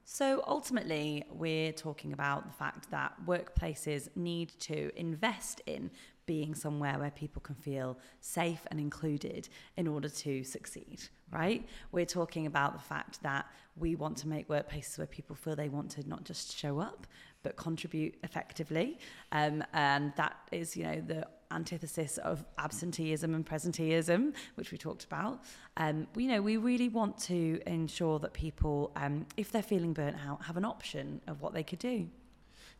So 0.06 0.44
ultimately, 0.46 1.24
we're 1.30 1.72
talking 1.72 2.12
about 2.12 2.46
the 2.46 2.52
fact 2.52 2.90
that 2.90 3.14
workplaces 3.26 4.08
need 4.14 4.50
to 4.60 4.90
invest 4.96 5.62
in 5.66 5.90
being 6.26 6.54
somewhere 6.54 6.98
where 6.98 7.10
people 7.10 7.40
can 7.40 7.54
feel 7.54 7.98
safe 8.20 8.66
and 8.70 8.80
included 8.80 9.48
in 9.76 9.86
order 9.86 10.08
to 10.08 10.44
succeed, 10.44 11.02
right? 11.30 11.66
We're 11.92 12.06
talking 12.06 12.46
about 12.46 12.74
the 12.74 12.82
fact 12.82 13.22
that 13.22 13.46
we 13.76 13.94
want 13.94 14.16
to 14.18 14.28
make 14.28 14.48
workplaces 14.48 14.98
where 14.98 15.06
people 15.06 15.36
feel 15.36 15.56
they 15.56 15.68
want 15.68 15.90
to 15.92 16.08
not 16.08 16.24
just 16.24 16.56
show 16.56 16.80
up, 16.80 17.06
but 17.42 17.56
contribute 17.56 18.16
effectively. 18.22 18.98
Um, 19.32 19.64
and 19.72 20.12
that 20.16 20.36
is, 20.50 20.76
you 20.76 20.84
know, 20.84 21.00
the 21.00 21.26
antithesis 21.50 22.18
of 22.18 22.44
absenteeism 22.58 23.34
and 23.34 23.46
presenteeism, 23.46 24.34
which 24.54 24.72
we 24.72 24.78
talked 24.78 25.04
about. 25.04 25.42
Um, 25.76 26.06
you 26.16 26.28
know, 26.28 26.42
we 26.42 26.56
really 26.56 26.88
want 26.88 27.18
to 27.22 27.60
ensure 27.66 28.18
that 28.18 28.32
people, 28.32 28.92
um, 28.96 29.26
if 29.36 29.50
they're 29.52 29.62
feeling 29.62 29.92
burnt 29.92 30.16
out, 30.26 30.44
have 30.44 30.56
an 30.56 30.64
option 30.64 31.20
of 31.26 31.40
what 31.40 31.54
they 31.54 31.62
could 31.62 31.78
do. 31.78 32.08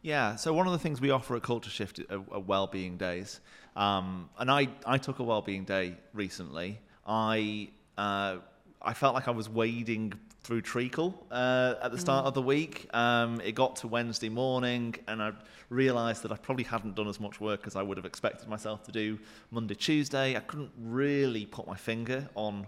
Yeah, 0.02 0.36
so 0.36 0.52
one 0.52 0.66
of 0.66 0.72
the 0.72 0.78
things 0.78 1.00
we 1.00 1.10
offer 1.10 1.34
at 1.36 1.42
Culture 1.42 1.70
Shift 1.70 2.00
are, 2.10 2.40
well-being 2.40 2.98
days, 2.98 3.40
um, 3.74 4.28
and 4.38 4.50
I, 4.50 4.68
I 4.84 4.98
took 4.98 5.18
a 5.18 5.22
well-being 5.22 5.64
day 5.64 5.96
recently. 6.12 6.78
I 7.06 7.70
uh, 7.96 8.36
I 8.82 8.92
felt 8.92 9.14
like 9.14 9.28
I 9.28 9.30
was 9.30 9.48
wading 9.48 10.12
through 10.44 10.60
treacle 10.60 11.26
uh, 11.30 11.74
at 11.82 11.90
the 11.90 11.98
start 11.98 12.24
mm. 12.24 12.28
of 12.28 12.34
the 12.34 12.42
week. 12.42 12.86
Um, 12.94 13.40
it 13.40 13.54
got 13.54 13.76
to 13.76 13.88
Wednesday 13.88 14.28
morning, 14.28 14.94
and 15.08 15.22
I 15.22 15.32
realised 15.70 16.22
that 16.22 16.30
I 16.30 16.36
probably 16.36 16.64
hadn't 16.64 16.94
done 16.94 17.08
as 17.08 17.18
much 17.18 17.40
work 17.40 17.66
as 17.66 17.74
I 17.74 17.82
would 17.82 17.96
have 17.96 18.04
expected 18.04 18.48
myself 18.48 18.84
to 18.84 18.92
do 18.92 19.18
Monday, 19.50 19.74
Tuesday. 19.74 20.36
I 20.36 20.40
couldn't 20.40 20.70
really 20.78 21.46
put 21.46 21.66
my 21.66 21.76
finger 21.76 22.28
on 22.34 22.66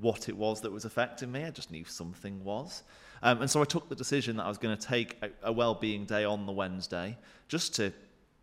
what 0.00 0.30
it 0.30 0.36
was 0.36 0.62
that 0.62 0.72
was 0.72 0.86
affecting 0.86 1.30
me. 1.30 1.44
I 1.44 1.50
just 1.50 1.70
knew 1.70 1.84
something 1.84 2.42
was. 2.42 2.82
Um, 3.22 3.42
and 3.42 3.50
so 3.50 3.60
I 3.60 3.64
took 3.64 3.90
the 3.90 3.94
decision 3.94 4.36
that 4.36 4.44
I 4.44 4.48
was 4.48 4.58
going 4.58 4.76
to 4.76 4.86
take 4.86 5.18
a, 5.22 5.28
a 5.48 5.52
well-being 5.52 6.06
day 6.06 6.24
on 6.24 6.46
the 6.46 6.52
Wednesday 6.52 7.16
just 7.46 7.74
to 7.76 7.92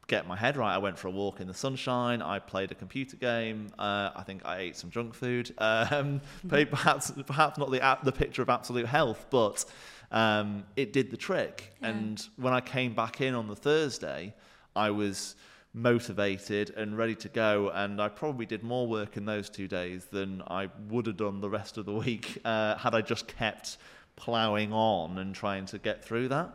get 0.09 0.27
my 0.27 0.35
head 0.35 0.57
right. 0.57 0.73
I 0.73 0.79
went 0.79 0.97
for 0.97 1.07
a 1.07 1.11
walk 1.11 1.39
in 1.39 1.47
the 1.47 1.53
sunshine. 1.53 2.21
I 2.21 2.39
played 2.39 2.71
a 2.71 2.75
computer 2.75 3.15
game. 3.15 3.67
Uh, 3.79 4.09
I 4.15 4.23
think 4.23 4.41
I 4.43 4.57
ate 4.59 4.75
some 4.75 4.89
junk 4.89 5.13
food. 5.13 5.53
Um, 5.91 6.21
perhaps, 6.47 7.11
perhaps 7.25 7.57
not 7.57 7.71
the 7.71 7.97
the 8.03 8.11
picture 8.11 8.41
of 8.41 8.49
absolute 8.49 8.85
health, 8.85 9.27
but 9.29 9.65
um, 10.11 10.63
it 10.75 10.93
did 10.93 11.11
the 11.11 11.17
trick. 11.17 11.73
Yeah. 11.81 11.89
And 11.89 12.27
when 12.37 12.53
I 12.53 12.61
came 12.61 12.93
back 12.93 13.21
in 13.21 13.35
on 13.35 13.47
the 13.47 13.55
Thursday, 13.55 14.33
I 14.75 14.89
was 14.89 15.35
motivated 15.73 16.71
and 16.75 16.97
ready 16.97 17.15
to 17.15 17.29
go. 17.29 17.69
And 17.69 18.01
I 18.01 18.09
probably 18.09 18.45
did 18.45 18.63
more 18.63 18.87
work 18.87 19.17
in 19.17 19.25
those 19.25 19.49
two 19.49 19.67
days 19.67 20.05
than 20.05 20.41
I 20.47 20.69
would 20.89 21.05
have 21.05 21.17
done 21.17 21.41
the 21.41 21.49
rest 21.49 21.77
of 21.77 21.85
the 21.85 21.93
week 21.93 22.39
uh, 22.45 22.75
had 22.77 22.95
I 22.95 23.01
just 23.01 23.27
kept 23.27 23.77
ploughing 24.15 24.73
on 24.73 25.17
and 25.19 25.33
trying 25.33 25.65
to 25.67 25.77
get 25.77 26.03
through 26.03 26.29
that. 26.29 26.49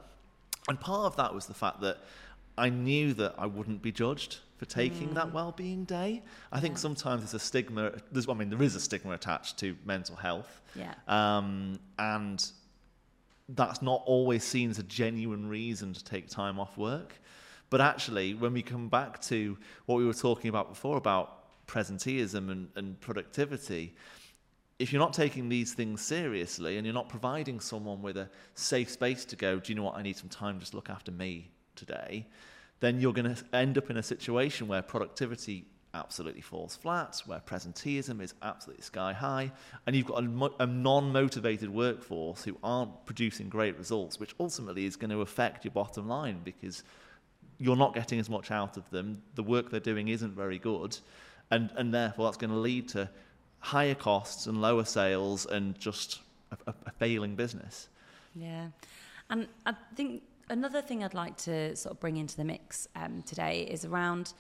And 0.68 0.80
part 0.80 1.06
of 1.06 1.16
that 1.16 1.34
was 1.34 1.46
the 1.46 1.54
fact 1.54 1.80
that 1.82 1.98
I 2.56 2.68
knew 2.68 3.14
that 3.14 3.34
I 3.36 3.46
wouldn't 3.46 3.82
be 3.82 3.90
judged 3.90 4.38
for 4.56 4.64
taking 4.66 5.08
mm. 5.08 5.14
that 5.14 5.32
well-being 5.32 5.84
day. 5.84 6.22
I 6.52 6.60
think 6.60 6.78
sometimes 6.78 7.22
there's 7.22 7.34
a 7.34 7.38
stigma. 7.38 7.92
There's, 8.12 8.28
I 8.28 8.34
mean, 8.34 8.50
there 8.50 8.62
is 8.62 8.76
a 8.76 8.80
stigma 8.80 9.12
attached 9.12 9.58
to 9.58 9.76
mental 9.84 10.14
health. 10.14 10.62
Yeah. 10.76 10.94
Um, 11.08 11.80
and 11.98 12.44
that's 13.48 13.82
not 13.82 14.02
always 14.06 14.44
seen 14.44 14.70
as 14.70 14.78
a 14.78 14.84
genuine 14.84 15.48
reason 15.48 15.92
to 15.92 16.04
take 16.04 16.28
time 16.28 16.60
off 16.60 16.78
work. 16.78 17.14
But 17.70 17.80
actually, 17.80 18.34
when 18.34 18.52
we 18.52 18.62
come 18.62 18.88
back 18.88 19.20
to 19.22 19.58
what 19.86 19.96
we 19.96 20.06
were 20.06 20.14
talking 20.14 20.48
about 20.48 20.68
before 20.68 20.96
about 20.96 21.66
presenteeism 21.66 22.50
and, 22.50 22.68
and 22.76 23.00
productivity, 23.00 23.94
if 24.78 24.92
you're 24.92 25.00
not 25.00 25.12
taking 25.12 25.48
these 25.48 25.72
things 25.72 26.00
seriously 26.00 26.76
and 26.76 26.86
you're 26.86 26.94
not 26.94 27.08
providing 27.08 27.58
someone 27.58 28.02
with 28.02 28.16
a 28.16 28.28
safe 28.54 28.90
space 28.90 29.24
to 29.24 29.36
go, 29.36 29.58
do 29.58 29.72
you 29.72 29.76
know 29.76 29.84
what? 29.84 29.96
I 29.96 30.02
need 30.02 30.16
some 30.16 30.28
time 30.28 30.60
just 30.60 30.74
look 30.74 30.88
after 30.88 31.10
me 31.10 31.50
today, 31.76 32.26
then 32.80 33.00
you're 33.00 33.12
going 33.12 33.34
to 33.34 33.44
end 33.52 33.78
up 33.78 33.90
in 33.90 33.96
a 33.96 34.02
situation 34.02 34.68
where 34.68 34.82
productivity 34.82 35.66
absolutely 35.94 36.40
falls 36.40 36.76
flat, 36.76 37.22
where 37.26 37.40
presenteeism 37.40 38.20
is 38.20 38.34
absolutely 38.42 38.82
sky 38.82 39.12
high, 39.12 39.50
and 39.87 39.94
you've 39.94 40.06
got 40.06 40.22
a, 40.22 40.50
a 40.62 40.66
non 40.66 41.12
motivated 41.12 41.70
workforce 41.70 42.44
who 42.44 42.56
aren't 42.62 43.06
producing 43.06 43.48
great 43.48 43.78
results, 43.78 44.18
which 44.18 44.34
ultimately 44.40 44.84
is 44.84 44.96
going 44.96 45.10
to 45.10 45.20
affect 45.20 45.64
your 45.64 45.72
bottom 45.72 46.08
line 46.08 46.40
because 46.44 46.82
you're 47.58 47.76
not 47.76 47.94
getting 47.94 48.18
as 48.18 48.28
much 48.28 48.50
out 48.50 48.76
of 48.76 48.88
them. 48.90 49.22
The 49.37 49.42
work 49.42 49.70
they're 49.70 49.80
doing 49.80 50.08
isn't 50.08 50.34
very 50.34 50.58
good, 50.58 50.98
and, 51.50 51.70
and 51.76 51.94
therefore 51.94 52.26
that's 52.26 52.37
going 52.37 52.50
to 52.50 52.58
lead 52.58 52.88
to 52.90 53.08
higher 53.60 53.94
costs 53.94 54.46
and 54.46 54.60
lower 54.60 54.84
sales 54.84 55.46
and 55.46 55.78
just 55.78 56.20
a, 56.50 56.70
a, 56.70 56.74
a 56.87 56.90
failing 56.90 57.37
business. 57.37 57.88
Yeah. 58.34 58.66
And 59.30 59.48
I 59.64 59.74
think 59.94 60.22
another 60.48 60.83
thing 60.83 61.02
I'd 61.04 61.14
like 61.14 61.37
to 61.38 61.76
sort 61.76 61.94
of 61.94 62.00
bring 62.00 62.16
into 62.16 62.37
the 62.37 62.44
mix 62.44 62.88
um, 62.94 63.22
today 63.22 63.62
is 63.70 63.85
around 63.85 64.33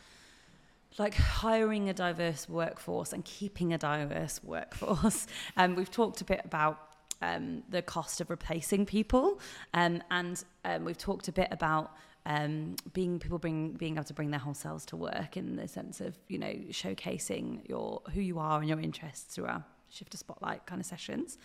like 0.98 1.14
hiring 1.14 1.88
a 1.88 1.94
diverse 1.94 2.48
workforce 2.48 3.12
and 3.12 3.24
keeping 3.24 3.72
a 3.72 3.78
diverse 3.78 4.40
workforce. 4.44 5.26
Um, 5.56 5.74
we've 5.74 5.90
talked 5.90 6.20
a 6.20 6.24
bit 6.24 6.42
about 6.44 6.78
um, 7.22 7.62
the 7.68 7.82
cost 7.82 8.20
of 8.20 8.30
replacing 8.30 8.86
people, 8.86 9.40
um, 9.72 10.02
and 10.10 10.42
um, 10.64 10.84
we've 10.84 10.98
talked 10.98 11.28
a 11.28 11.32
bit 11.32 11.48
about 11.50 11.92
um, 12.26 12.76
being 12.92 13.18
people 13.18 13.38
bring 13.38 13.72
being 13.72 13.94
able 13.94 14.04
to 14.04 14.14
bring 14.14 14.30
their 14.30 14.40
whole 14.40 14.54
selves 14.54 14.84
to 14.86 14.96
work 14.96 15.36
in 15.36 15.56
the 15.56 15.68
sense 15.68 16.00
of 16.00 16.16
you 16.28 16.38
know 16.38 16.52
showcasing 16.70 17.68
your 17.68 18.00
who 18.12 18.20
you 18.20 18.38
are 18.38 18.60
and 18.60 18.68
your 18.68 18.80
interests 18.80 19.34
through 19.34 19.46
our 19.46 19.64
shift 19.94 20.12
a 20.14 20.16
spotlight 20.16 20.66
kind 20.66 20.80
of 20.80 20.86
sessions. 20.86 21.38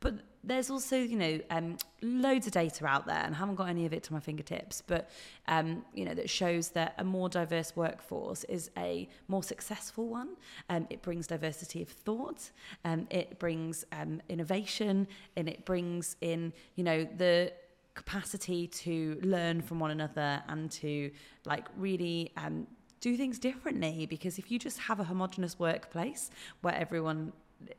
But 0.00 0.14
there's 0.44 0.70
also, 0.70 0.96
you 0.96 1.16
know, 1.16 1.40
um, 1.50 1.76
loads 2.02 2.46
of 2.46 2.52
data 2.52 2.86
out 2.86 3.06
there, 3.06 3.22
and 3.24 3.34
I 3.34 3.38
haven't 3.38 3.56
got 3.56 3.68
any 3.68 3.84
of 3.84 3.92
it 3.92 4.02
to 4.04 4.12
my 4.12 4.20
fingertips, 4.20 4.82
but, 4.86 5.10
um, 5.48 5.84
you 5.92 6.04
know, 6.04 6.14
that 6.14 6.30
shows 6.30 6.70
that 6.70 6.94
a 6.98 7.04
more 7.04 7.28
diverse 7.28 7.74
workforce 7.74 8.44
is 8.44 8.70
a 8.78 9.08
more 9.28 9.42
successful 9.42 10.08
one. 10.08 10.36
Um, 10.70 10.86
it 10.90 11.02
brings 11.02 11.26
diversity 11.26 11.82
of 11.82 11.88
thought, 11.88 12.50
um, 12.84 13.06
it 13.10 13.38
brings 13.38 13.84
um, 13.92 14.22
innovation, 14.28 15.08
and 15.36 15.48
it 15.48 15.64
brings 15.64 16.16
in, 16.20 16.52
you 16.76 16.84
know, 16.84 17.04
the 17.16 17.52
capacity 17.94 18.66
to 18.66 19.18
learn 19.22 19.62
from 19.62 19.80
one 19.80 19.90
another 19.90 20.42
and 20.48 20.70
to, 20.70 21.10
like, 21.44 21.66
really 21.76 22.30
um, 22.36 22.66
do 23.00 23.16
things 23.16 23.38
differently 23.38 24.06
because 24.06 24.38
if 24.38 24.50
you 24.50 24.58
just 24.58 24.78
have 24.78 25.00
a 25.00 25.04
homogenous 25.04 25.58
workplace 25.58 26.30
where 26.62 26.74
everyone 26.74 27.32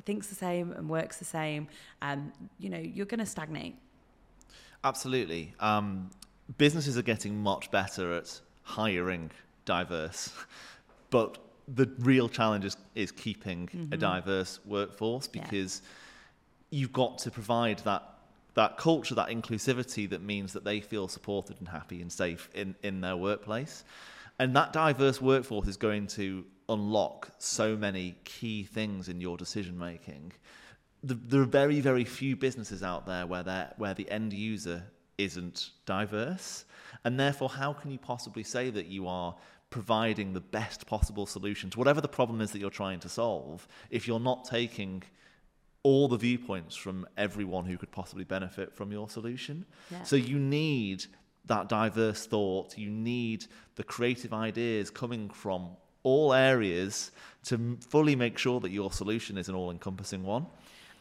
thinks 0.05 0.27
the 0.27 0.35
same 0.35 0.71
and 0.71 0.89
works 0.89 1.17
the 1.17 1.25
same, 1.25 1.67
um, 2.01 2.31
you 2.59 2.69
know, 2.69 2.79
you're 2.79 3.05
going 3.05 3.19
to 3.19 3.25
stagnate. 3.25 3.75
Absolutely. 4.83 5.53
Um, 5.59 6.09
businesses 6.57 6.97
are 6.97 7.03
getting 7.03 7.41
much 7.41 7.71
better 7.71 8.13
at 8.13 8.39
hiring 8.63 9.31
diverse, 9.65 10.33
but 11.09 11.37
the 11.67 11.89
real 11.99 12.29
challenge 12.29 12.65
is, 12.65 12.77
is 12.95 13.11
keeping 13.11 13.67
mm-hmm. 13.67 13.93
a 13.93 13.97
diverse 13.97 14.59
workforce 14.65 15.27
because 15.27 15.81
yeah. 16.69 16.79
you've 16.79 16.93
got 16.93 17.17
to 17.19 17.31
provide 17.31 17.79
that 17.79 18.13
that 18.57 18.75
culture, 18.75 19.13
that 19.13 19.27
inclusivity 19.29 20.09
that 20.09 20.23
means 20.23 20.51
that 20.53 20.63
they 20.63 20.81
feel 20.81 21.07
supported 21.07 21.55
and 21.59 21.67
happy 21.67 22.01
and 22.01 22.11
safe 22.11 22.49
in, 22.55 22.73
in 22.81 23.01
their 23.01 23.15
workplace. 23.15 23.83
And 24.39 24.55
that 24.55 24.73
diverse 24.73 25.21
workforce 25.21 25.67
is 25.67 25.77
going 25.77 26.07
to 26.07 26.43
unlock 26.69 27.31
so 27.37 27.75
many 27.75 28.15
key 28.23 28.63
things 28.63 29.09
in 29.09 29.21
your 29.21 29.37
decision 29.37 29.77
making. 29.77 30.33
The, 31.03 31.13
there 31.13 31.41
are 31.41 31.45
very, 31.45 31.79
very 31.79 32.03
few 32.03 32.35
businesses 32.35 32.83
out 32.83 33.05
there 33.05 33.25
where, 33.25 33.73
where 33.77 33.93
the 33.93 34.09
end 34.11 34.33
user 34.33 34.83
isn't 35.17 35.71
diverse. 35.85 36.65
And 37.03 37.19
therefore, 37.19 37.49
how 37.49 37.73
can 37.73 37.91
you 37.91 37.97
possibly 37.97 38.43
say 38.43 38.69
that 38.69 38.87
you 38.87 39.07
are 39.07 39.35
providing 39.69 40.33
the 40.33 40.39
best 40.39 40.87
possible 40.87 41.25
solution 41.25 41.69
to 41.69 41.77
whatever 41.77 41.99
the 41.99 42.07
problem 42.07 42.41
is 42.41 42.51
that 42.51 42.59
you're 42.59 42.69
trying 42.69 42.99
to 43.01 43.09
solve 43.09 43.67
if 43.89 44.07
you're 44.07 44.19
not 44.19 44.45
taking 44.45 45.03
all 45.83 46.07
the 46.07 46.17
viewpoints 46.17 46.75
from 46.75 47.07
everyone 47.17 47.65
who 47.65 47.77
could 47.77 47.91
possibly 47.91 48.23
benefit 48.23 48.73
from 48.73 48.91
your 48.91 49.09
solution? 49.09 49.65
Yeah. 49.91 50.03
So 50.03 50.15
you 50.15 50.39
need 50.39 51.05
that 51.45 51.69
diverse 51.69 52.25
thought, 52.25 52.77
you 52.77 52.89
need 52.89 53.45
the 53.75 53.83
creative 53.83 54.33
ideas 54.33 54.89
coming 54.89 55.29
from 55.29 55.69
all 56.07 56.33
areas 56.33 57.11
to 57.43 57.77
fully 57.81 58.15
make 58.15 58.37
sure 58.37 58.59
that 58.61 58.71
your 58.71 58.91
solution 58.91 59.37
is 59.37 59.49
an 59.49 59.55
all 59.55 59.71
encompassing 59.71 60.23
one. 60.23 60.45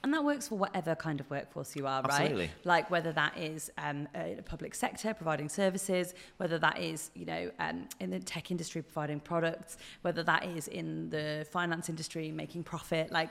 And 0.03 0.13
that 0.15 0.25
works 0.25 0.49
for 0.49 0.57
whatever 0.57 0.95
kind 0.95 1.19
of 1.21 1.29
workforce 1.31 1.75
you 1.75 1.87
are, 1.87 2.03
Absolutely. 2.05 2.45
right? 2.45 2.51
Like 2.65 2.91
whether 2.91 3.13
that 3.13 3.37
is 3.37 3.71
um, 3.79 4.07
a 4.15 4.41
public 4.45 4.75
sector 4.75 5.15
providing 5.15 5.49
services, 5.49 6.15
whether 6.37 6.59
that 6.59 6.79
is, 6.79 7.11
you 7.15 7.27
know, 7.27 7.51
um, 7.59 7.89
in 7.99 8.11
the 8.11 8.21
tech 8.21 8.51
industry 8.51 8.83
providing 8.83 9.21
products, 9.21 9.79
whether 10.03 10.23
that 10.23 10.45
is 10.45 10.69
in 10.69 11.11
the 11.11 11.47
finance 11.51 11.89
industry 11.89 12.31
making 12.31 12.63
profit, 12.63 13.11
like 13.11 13.31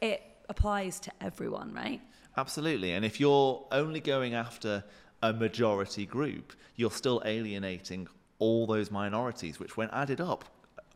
it 0.00 0.22
applies 0.48 0.98
to 1.00 1.12
everyone, 1.20 1.72
right? 1.72 2.00
Absolutely. 2.36 2.92
And 2.92 3.04
if 3.04 3.20
you're 3.20 3.64
only 3.70 4.00
going 4.00 4.34
after 4.34 4.84
a 5.22 5.32
majority 5.32 6.06
group, 6.06 6.54
you're 6.76 6.90
still 6.90 7.22
alienating 7.24 8.08
all 8.38 8.66
those 8.66 8.90
minorities, 8.90 9.58
which 9.60 9.76
when 9.76 9.88
added 9.90 10.20
up 10.20 10.44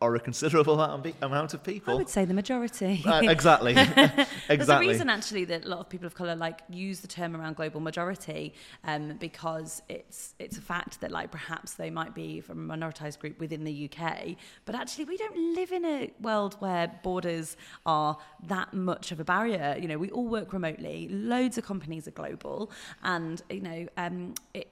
are 0.01 0.15
a 0.15 0.19
considerable 0.19 0.81
amount 1.21 1.53
of 1.53 1.63
people. 1.63 1.93
I 1.93 1.97
would 1.97 2.09
say 2.09 2.25
the 2.25 2.33
majority. 2.33 3.03
Uh, 3.05 3.21
exactly. 3.23 3.71
exactly. 3.71 4.25
There's 4.47 4.69
a 4.69 4.79
reason 4.79 5.09
actually 5.09 5.45
that 5.45 5.65
a 5.65 5.67
lot 5.67 5.79
of 5.79 5.89
people 5.89 6.07
of 6.07 6.15
color 6.15 6.35
like 6.35 6.61
use 6.69 7.01
the 7.01 7.07
term 7.07 7.35
around 7.35 7.55
global 7.55 7.79
majority 7.79 8.53
um, 8.83 9.17
because 9.19 9.81
it's 9.89 10.33
it's 10.39 10.57
a 10.57 10.61
fact 10.61 11.01
that 11.01 11.11
like 11.11 11.31
perhaps 11.31 11.73
they 11.73 11.89
might 11.89 12.15
be 12.15 12.41
from 12.41 12.69
a 12.69 12.75
minoritized 12.75 13.19
group 13.19 13.39
within 13.39 13.63
the 13.63 13.89
UK, 13.89 14.35
but 14.65 14.75
actually 14.75 15.05
we 15.05 15.17
don't 15.17 15.55
live 15.55 15.71
in 15.71 15.85
a 15.85 16.11
world 16.21 16.55
where 16.59 16.91
borders 17.03 17.55
are 17.85 18.17
that 18.47 18.73
much 18.73 19.11
of 19.11 19.19
a 19.19 19.23
barrier. 19.23 19.77
You 19.79 19.87
know, 19.87 19.97
we 19.97 20.09
all 20.09 20.27
work 20.27 20.53
remotely. 20.53 21.07
Loads 21.11 21.57
of 21.57 21.65
companies 21.65 22.07
are 22.07 22.11
global, 22.11 22.71
and 23.03 23.41
you 23.49 23.61
know, 23.61 23.87
um, 23.97 24.33
it, 24.53 24.70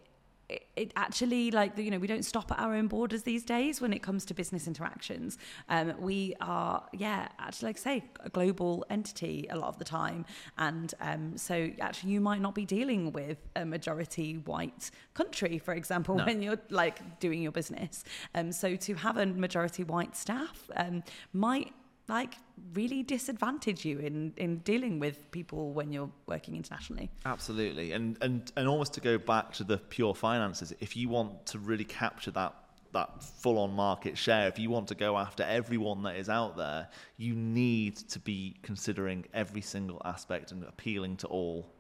it, 0.50 0.68
it 0.76 0.94
actually 0.96 1.52
like 1.52 1.78
you 1.78 1.92
know 1.92 2.00
we 2.00 2.08
don't 2.08 2.26
stop 2.26 2.52
at 2.52 2.60
our 2.60 2.74
own 2.74 2.88
borders 2.88 3.24
these 3.24 3.44
days 3.44 3.80
when 3.82 3.94
it 3.94 4.02
comes 4.02 4.26
to 4.26 4.34
business 4.34 4.68
interactions. 4.68 5.38
Um, 5.70 5.94
we 6.00 6.36
are 6.42 6.84
yeah 6.94 7.28
actually 7.40 7.68
like 7.70 7.78
I 7.78 7.80
say 7.80 8.04
a 8.22 8.30
global 8.30 8.86
entity 8.90 9.48
a 9.50 9.56
lot 9.56 9.70
of 9.70 9.78
the 9.78 9.86
time. 9.86 10.26
And 10.58 10.94
um, 11.00 11.38
so 11.38 11.70
actually 11.80 12.12
you 12.12 12.22
might 12.22 12.42
not 12.42 12.56
be 12.56 12.66
dealing 12.66 13.12
with 13.12 13.38
a 13.56 13.66
majority 13.66 14.38
white 14.38 14.92
country 15.14 15.58
for 15.60 15.74
example 15.74 16.16
no. 16.16 16.26
when 16.26 16.42
you're 16.42 16.60
like 16.70 17.20
doing 17.20 17.42
your 17.42 17.52
business. 17.52 18.04
Um, 18.36 18.52
so 18.52 18.76
to 18.76 18.96
have 18.96 19.18
a 19.18 19.26
majority 19.26 19.84
white 19.84 20.16
staff 20.16 20.70
um, 20.76 21.04
might 21.34 21.74
like 22.10 22.36
really 22.74 23.04
disadvantage 23.04 23.86
you 23.86 24.00
in 24.00 24.34
in 24.36 24.58
dealing 24.60 25.00
with 25.00 25.32
people 25.32 25.72
when 25.72 25.94
you're 25.94 26.12
working 26.26 26.56
internationally. 26.56 27.10
Absolutely. 27.26 27.94
And 27.94 28.18
and 28.22 28.52
and 28.58 28.68
almost 28.68 28.94
to 28.96 29.02
go 29.02 29.18
back 29.18 29.54
to 29.54 29.64
the 29.64 29.78
pure 29.78 30.14
finances 30.14 30.74
if 30.80 30.98
you 30.98 31.08
want 31.08 31.46
to 31.48 31.60
really 31.60 31.86
capture 31.86 32.32
that 32.32 32.54
that 32.92 33.24
full 33.24 33.60
on 33.60 33.72
market 33.72 34.18
share 34.18 34.48
if 34.48 34.58
you 34.58 34.68
want 34.68 34.88
to 34.88 34.96
go 34.96 35.16
after 35.16 35.44
everyone 35.44 36.02
that 36.02 36.16
is 36.16 36.28
out 36.28 36.58
there 36.58 36.90
you 37.18 37.36
need 37.36 37.96
to 37.96 38.18
be 38.18 38.56
considering 38.64 39.24
every 39.32 39.62
single 39.62 40.02
aspect 40.06 40.52
and 40.52 40.64
appealing 40.64 41.16
to 41.16 41.28
all. 41.28 41.72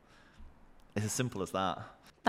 It's 0.96 1.06
as 1.06 1.12
simple 1.12 1.42
as 1.42 1.52
that 1.52 1.80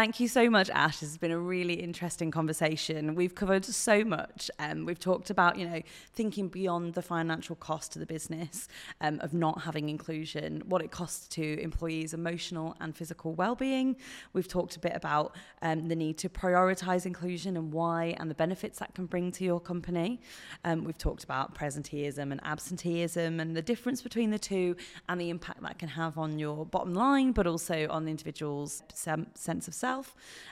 Thank 0.01 0.19
you 0.19 0.29
so 0.29 0.49
much, 0.49 0.71
Ash. 0.71 1.01
This 1.01 1.11
has 1.11 1.19
been 1.19 1.31
a 1.31 1.39
really 1.39 1.75
interesting 1.75 2.31
conversation. 2.31 3.15
We've 3.15 3.35
covered 3.35 3.67
so 3.67 4.03
much. 4.03 4.51
Um, 4.59 4.87
we've 4.87 4.99
talked 4.99 5.29
about, 5.29 5.59
you 5.59 5.69
know, 5.69 5.83
thinking 6.15 6.49
beyond 6.49 6.95
the 6.95 7.03
financial 7.03 7.55
cost 7.55 7.93
to 7.93 7.99
the 7.99 8.07
business 8.07 8.67
um, 9.03 9.21
of 9.21 9.35
not 9.35 9.61
having 9.61 9.91
inclusion, 9.91 10.63
what 10.65 10.81
it 10.81 10.91
costs 10.91 11.29
to 11.37 11.61
employees' 11.61 12.15
emotional 12.15 12.77
and 12.81 12.97
physical 12.97 13.35
well-being. 13.35 13.95
We've 14.33 14.49
talked 14.49 14.75
a 14.75 14.79
bit 14.79 14.93
about 14.95 15.37
um, 15.61 15.89
the 15.89 15.97
need 15.97 16.17
to 16.21 16.31
prioritise 16.31 17.05
inclusion 17.05 17.59
and 17.59 17.71
why, 17.71 18.17
and 18.19 18.31
the 18.31 18.35
benefits 18.35 18.79
that 18.79 18.95
can 18.95 19.05
bring 19.05 19.31
to 19.33 19.45
your 19.45 19.61
company. 19.61 20.23
Um, 20.65 20.83
we've 20.85 20.97
talked 20.97 21.25
about 21.25 21.55
presenteeism 21.55 22.33
and 22.33 22.41
absenteeism 22.43 23.39
and 23.39 23.55
the 23.55 23.61
difference 23.61 24.01
between 24.01 24.31
the 24.31 24.39
two 24.39 24.77
and 25.11 25.21
the 25.21 25.29
impact 25.29 25.61
that 25.61 25.79
can 25.79 25.91
have 25.91 26.17
on 26.17 26.39
your 26.39 26.65
bottom 26.65 26.95
line, 26.95 27.33
but 27.33 27.47
also 27.47 27.87
on 27.91 28.07
the 28.07 28.11
individual's 28.11 28.83
sense 28.95 29.69
of 29.69 29.75
self. 29.75 29.90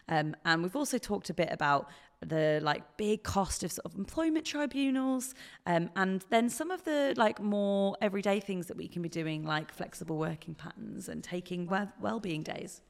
Um, 0.09 0.37
and 0.45 0.63
we've 0.63 0.77
also 0.77 0.99
talked 0.99 1.31
a 1.31 1.35
bit 1.35 1.49
about 1.51 1.89
the 2.21 2.61
like 2.63 2.97
big 2.97 3.23
cost 3.23 3.63
of 3.63 3.71
sort 3.71 3.87
of 3.87 3.95
employment 3.97 4.45
tribunals 4.45 5.35
um, 5.67 5.89
and 5.95 6.25
then 6.31 6.51
some 6.51 6.71
of 6.71 6.83
the 6.85 7.15
like 7.17 7.41
more 7.41 7.97
everyday 8.01 8.41
things 8.41 8.67
that 8.67 8.77
we 8.77 8.89
can 8.89 9.03
be 9.03 9.09
doing 9.09 9.45
like 9.45 9.73
flexible 9.73 10.19
working 10.19 10.55
patterns 10.55 11.09
and 11.09 11.23
taking 11.23 11.67
well- 11.67 11.93
well-being 12.01 12.43
days. 12.43 12.81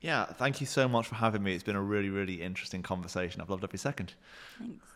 Yeah 0.00 0.26
thank 0.26 0.60
you 0.60 0.66
so 0.66 0.86
much 0.88 1.08
for 1.08 1.16
having 1.16 1.42
me. 1.42 1.54
It's 1.54 1.64
been 1.64 1.76
a 1.76 1.82
really 1.82 2.10
really 2.10 2.40
interesting 2.42 2.82
conversation. 2.82 3.40
I've 3.40 3.50
loved 3.50 3.64
every 3.64 3.78
second. 3.78 4.14
Thanks. 4.58 4.86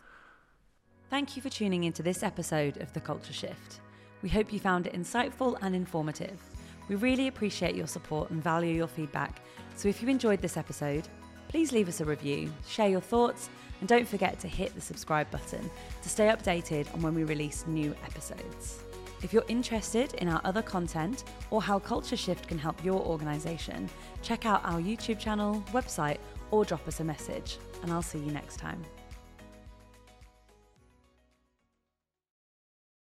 Thank 1.09 1.35
you 1.35 1.41
for 1.41 1.49
tuning 1.49 1.83
into 1.83 2.01
this 2.01 2.23
episode 2.23 2.77
of 2.77 2.93
the 2.93 3.01
culture 3.01 3.33
shift. 3.33 3.81
We 4.21 4.29
hope 4.29 4.53
you 4.53 4.59
found 4.59 4.87
it 4.87 4.93
insightful 4.93 5.57
and 5.61 5.75
informative. 5.75 6.39
We 6.87 6.95
really 6.95 7.27
appreciate 7.27 7.75
your 7.75 7.87
support 7.87 8.29
and 8.31 8.41
value 8.41 8.73
your 8.73 8.87
feedback 8.87 9.41
so 9.75 9.89
if 9.89 10.01
you 10.01 10.09
enjoyed 10.09 10.41
this 10.41 10.57
episode, 10.57 11.07
please 11.47 11.71
leave 11.71 11.87
us 11.87 12.01
a 12.01 12.05
review, 12.05 12.51
share 12.67 12.89
your 12.89 13.01
thoughts, 13.01 13.49
and 13.79 13.89
don't 13.89 14.07
forget 14.07 14.39
to 14.39 14.47
hit 14.47 14.73
the 14.75 14.81
subscribe 14.81 15.29
button 15.31 15.69
to 16.01 16.09
stay 16.09 16.27
updated 16.27 16.93
on 16.93 17.01
when 17.01 17.13
we 17.13 17.23
release 17.23 17.65
new 17.67 17.95
episodes. 18.05 18.83
If 19.23 19.33
you're 19.33 19.45
interested 19.47 20.13
in 20.15 20.27
our 20.27 20.41
other 20.43 20.61
content 20.61 21.23
or 21.51 21.61
how 21.61 21.79
Culture 21.79 22.17
Shift 22.17 22.47
can 22.47 22.57
help 22.57 22.83
your 22.83 23.01
organisation, 23.01 23.89
check 24.21 24.45
out 24.45 24.61
our 24.63 24.79
YouTube 24.79 25.19
channel, 25.19 25.63
website, 25.71 26.17
or 26.49 26.65
drop 26.65 26.87
us 26.87 26.99
a 26.99 27.03
message, 27.03 27.57
and 27.83 27.91
I'll 27.91 28.01
see 28.01 28.19
you 28.19 28.31
next 28.31 28.57
time. 28.57 28.83